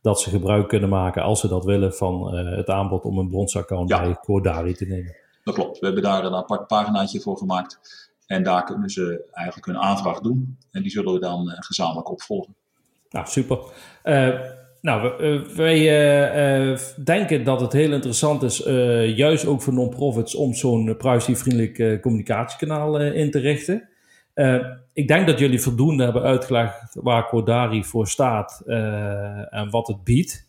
[0.01, 3.29] dat ze gebruik kunnen maken, als ze dat willen, van uh, het aanbod om een
[3.29, 4.01] bronsaccount ja.
[4.01, 5.17] bij Cordari te nemen.
[5.43, 5.79] Dat klopt.
[5.79, 7.81] We hebben daar een apart paginaatje voor gemaakt.
[8.27, 10.59] En daar kunnen ze eigenlijk hun aanvraag doen.
[10.71, 12.55] En die zullen we dan uh, gezamenlijk opvolgen.
[13.11, 13.59] Nou, super.
[14.05, 14.41] Uh,
[14.85, 18.59] nou, eh, wij uh, uh, denken dat het heel interessant is,
[19.17, 23.89] juist ook voor non-profits, om zo'n privacyvriendelijk communicatiekanaal in te richten.
[24.93, 28.63] ik denk dat jullie voldoende hebben uitgelegd waar Codari voor staat
[29.51, 30.49] en wat het biedt.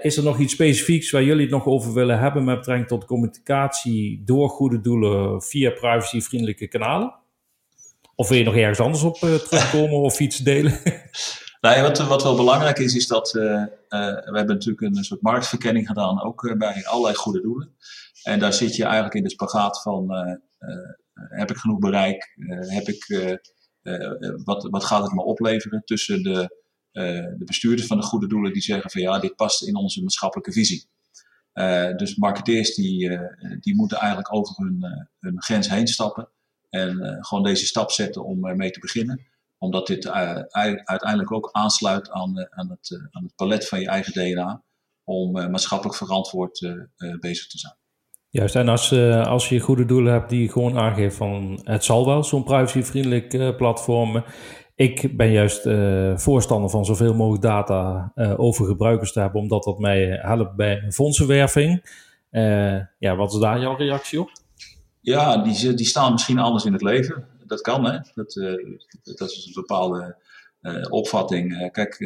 [0.00, 3.04] is er nog iets specifieks waar jullie het nog over willen hebben met betrekking tot
[3.04, 7.14] communicatie door goede doelen via privacyvriendelijke kanalen?
[8.14, 10.78] Of wil je nog ergens anders op terugkomen of iets delen?
[11.62, 15.22] Nou, wat, wat wel belangrijk is, is dat uh, uh, we hebben natuurlijk een soort
[15.22, 17.76] marktverkenning gedaan, ook uh, bij allerlei goede doelen.
[18.22, 20.10] En daar zit je eigenlijk in de spagaat van,
[21.14, 22.34] heb ik genoeg bereik?
[22.66, 23.30] heb ik,
[24.44, 26.56] wat, wat gaat het me opleveren tussen de,
[27.38, 30.52] de bestuurders van de goede doelen die zeggen van ja, dit past in onze maatschappelijke
[30.52, 30.86] visie.
[31.96, 33.18] dus marketeers die,
[33.60, 36.28] die moeten eigenlijk over hun, hun grens heen stappen
[36.70, 39.31] en gewoon deze stap zetten om mee te beginnen
[39.62, 40.12] omdat dit uh,
[40.84, 44.62] uiteindelijk ook aansluit aan, uh, aan, het, uh, aan het palet van je eigen DNA
[45.04, 46.74] om maatschappelijk verantwoord
[47.20, 47.74] bezig te zijn.
[48.28, 48.92] Juist, en als,
[49.26, 54.24] als je goede doelen hebt die gewoon aangeven van het zal wel, zo'n privacyvriendelijk platform.
[54.74, 55.62] Ik ben juist
[56.22, 61.84] voorstander van zoveel mogelijk data over gebruikers te hebben, omdat dat mij helpt bij fondsenwerving.
[62.98, 64.30] ja, wat is daar jouw reactie op?
[65.00, 67.98] Ja, die, die staan misschien anders in het leven dat kan, hè.
[68.14, 70.16] Dat, uh, dat is een bepaalde
[70.60, 71.52] uh, opvatting.
[71.52, 71.98] Uh, kijk,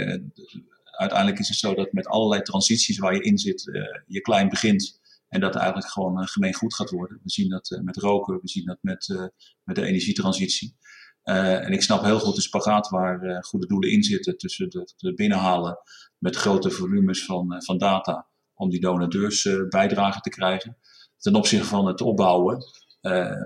[0.84, 3.62] uiteindelijk is het zo dat met allerlei transities waar je in zit,
[4.06, 5.00] je klein begint.
[5.28, 7.20] En dat eigenlijk gewoon gemeen goed gaat worden.
[7.22, 9.30] We zien dat met roken, we zien dat met,
[9.64, 10.76] met de energietransitie.
[11.22, 14.66] en ik snap heel goed de spagaat waar goede doelen in zitten tussen
[14.96, 15.78] het binnenhalen
[16.18, 20.76] met grote volumes van, van data om die donateurs bijdrage te krijgen.
[21.18, 22.64] Ten opzichte van het opbouwen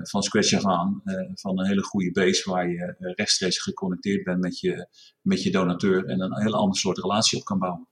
[0.02, 4.24] van scratch af aan, uh, van een hele goede base waar je uh, rechtstreeks geconnecteerd
[4.24, 4.88] bent met je,
[5.20, 7.88] met je donateur en een hele andere soort relatie op kan bouwen.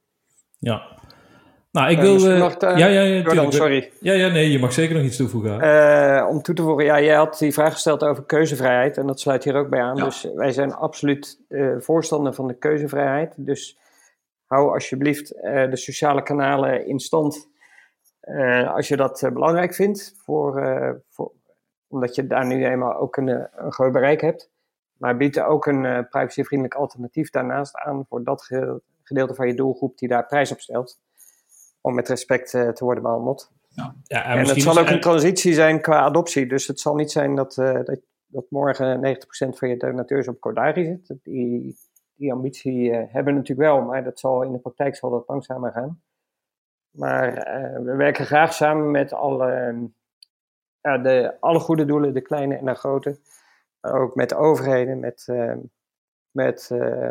[0.58, 0.82] Ja.
[1.70, 2.18] Nou, ik wil...
[2.18, 3.92] ja, ja, ja, Jordan, sorry.
[4.00, 5.52] Ja, ja, nee, je mag zeker nog iets toevoegen.
[6.28, 9.44] om toe te voegen, ja, jij had die vraag gesteld over keuzevrijheid en dat sluit
[9.44, 9.96] hier ook bij aan.
[9.96, 10.04] Ja.
[10.04, 11.40] Dus wij zijn absoluut
[11.78, 13.34] voorstander van de keuzevrijheid.
[13.36, 13.78] Dus
[14.46, 17.48] hou alsjeblieft de sociale kanalen in stand
[18.74, 20.62] als je dat belangrijk vindt voor,
[21.08, 21.32] voor,
[21.88, 24.50] omdat je daar nu eenmaal ook een, eh, een groot bereik hebt.
[24.96, 28.42] Maar biedt ook een uh, privacyvriendelijk alternatief daarnaast aan voor dat
[29.02, 31.00] gedeelte van je doelgroep die daar prijs op stelt.
[31.80, 33.50] Om met respect uh, te worden behandeld.
[33.68, 33.94] Ja.
[34.02, 36.46] Ja, en, het zal ook een transitie zijn qua adoptie.
[36.46, 40.40] Dus het zal niet zijn dat, uh, dat, dat morgen 90% van je donateurs op
[40.40, 41.18] Cordari zit.
[41.22, 41.76] Die,
[42.14, 45.72] die ambitie hebben we natuurlijk wel, maar dat zal, in de praktijk zal dat langzamer
[45.72, 46.02] gaan.
[46.90, 47.32] Maar
[47.84, 49.74] we werken graag samen met alle
[50.80, 53.18] ja, de, alle goede doelen, de kleine en de grote.
[53.80, 55.54] Maar ook met overheden, met, uh,
[56.30, 57.08] met uh,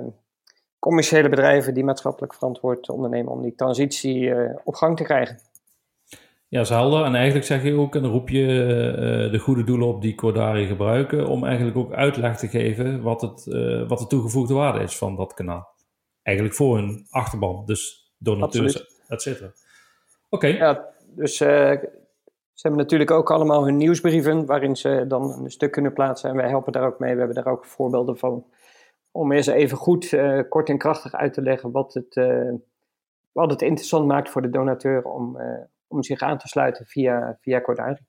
[0.79, 5.39] commerciële bedrijven die maatschappelijk verantwoord ondernemen om die transitie uh, op gang te krijgen.
[6.47, 7.05] Ja, is helder.
[7.05, 8.45] En eigenlijk zeg je ook, en dan roep je
[9.31, 13.45] de goede doelen op die Cordari gebruiken, om eigenlijk ook uitleg te geven wat, het,
[13.87, 15.75] wat de toegevoegde waarde is van dat kanaal.
[16.21, 19.51] Eigenlijk voor hun achterban, dus donateurs, et cetera.
[20.29, 20.47] Oké.
[20.47, 21.37] Ja, dus
[22.57, 26.29] ze hebben natuurlijk ook allemaal hun nieuwsbrieven waarin ze dan een stuk kunnen plaatsen.
[26.29, 27.13] En wij helpen daar ook mee.
[27.13, 28.45] We hebben daar ook voorbeelden van.
[29.11, 32.53] Om eens even goed, uh, kort en krachtig uit te leggen wat het, uh,
[33.31, 35.43] wat het interessant maakt voor de donateur om, uh,
[35.87, 38.01] om zich aan te sluiten via, via Cordari.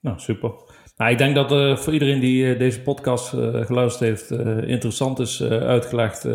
[0.00, 0.52] Nou, super.
[0.96, 3.28] Nou, ik denk dat voor iedereen die deze podcast
[3.66, 4.30] geluisterd heeft,
[4.68, 6.28] interessant is uitgelegd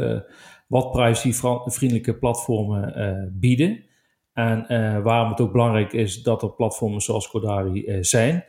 [0.68, 3.87] wat privacyvriendelijke platformen bieden.
[4.38, 8.46] En uh, waarom het ook belangrijk is dat er platformen zoals Codari uh, zijn.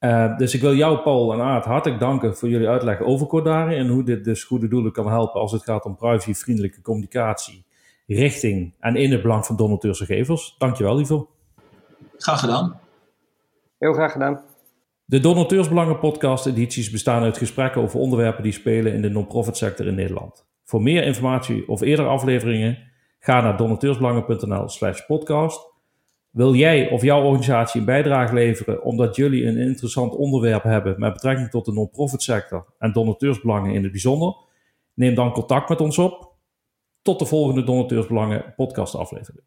[0.00, 3.76] Uh, dus ik wil jou, Paul en Aart, hartelijk danken voor jullie uitleg over Codari
[3.76, 7.64] en hoe dit dus goede doelen kan helpen als het gaat om privacyvriendelijke communicatie
[8.06, 10.54] richting en in het belang van donateurs en gevers.
[10.58, 11.28] Dankjewel, Ivo.
[12.16, 12.80] Graag gedaan.
[13.78, 14.40] Heel graag gedaan.
[15.04, 19.86] De Donateursbelangen podcast edities bestaan uit gesprekken over onderwerpen die spelen in de non-profit sector
[19.86, 20.46] in Nederland.
[20.64, 22.92] Voor meer informatie of eerdere afleveringen
[23.24, 25.72] ga naar donateursbelangen.nl slash podcast.
[26.30, 31.12] Wil jij of jouw organisatie een bijdrage leveren omdat jullie een interessant onderwerp hebben met
[31.12, 34.34] betrekking tot de non-profit sector en donateursbelangen in het bijzonder?
[34.94, 36.32] Neem dan contact met ons op.
[37.02, 39.44] Tot de volgende Donateursbelangen podcast aflevering.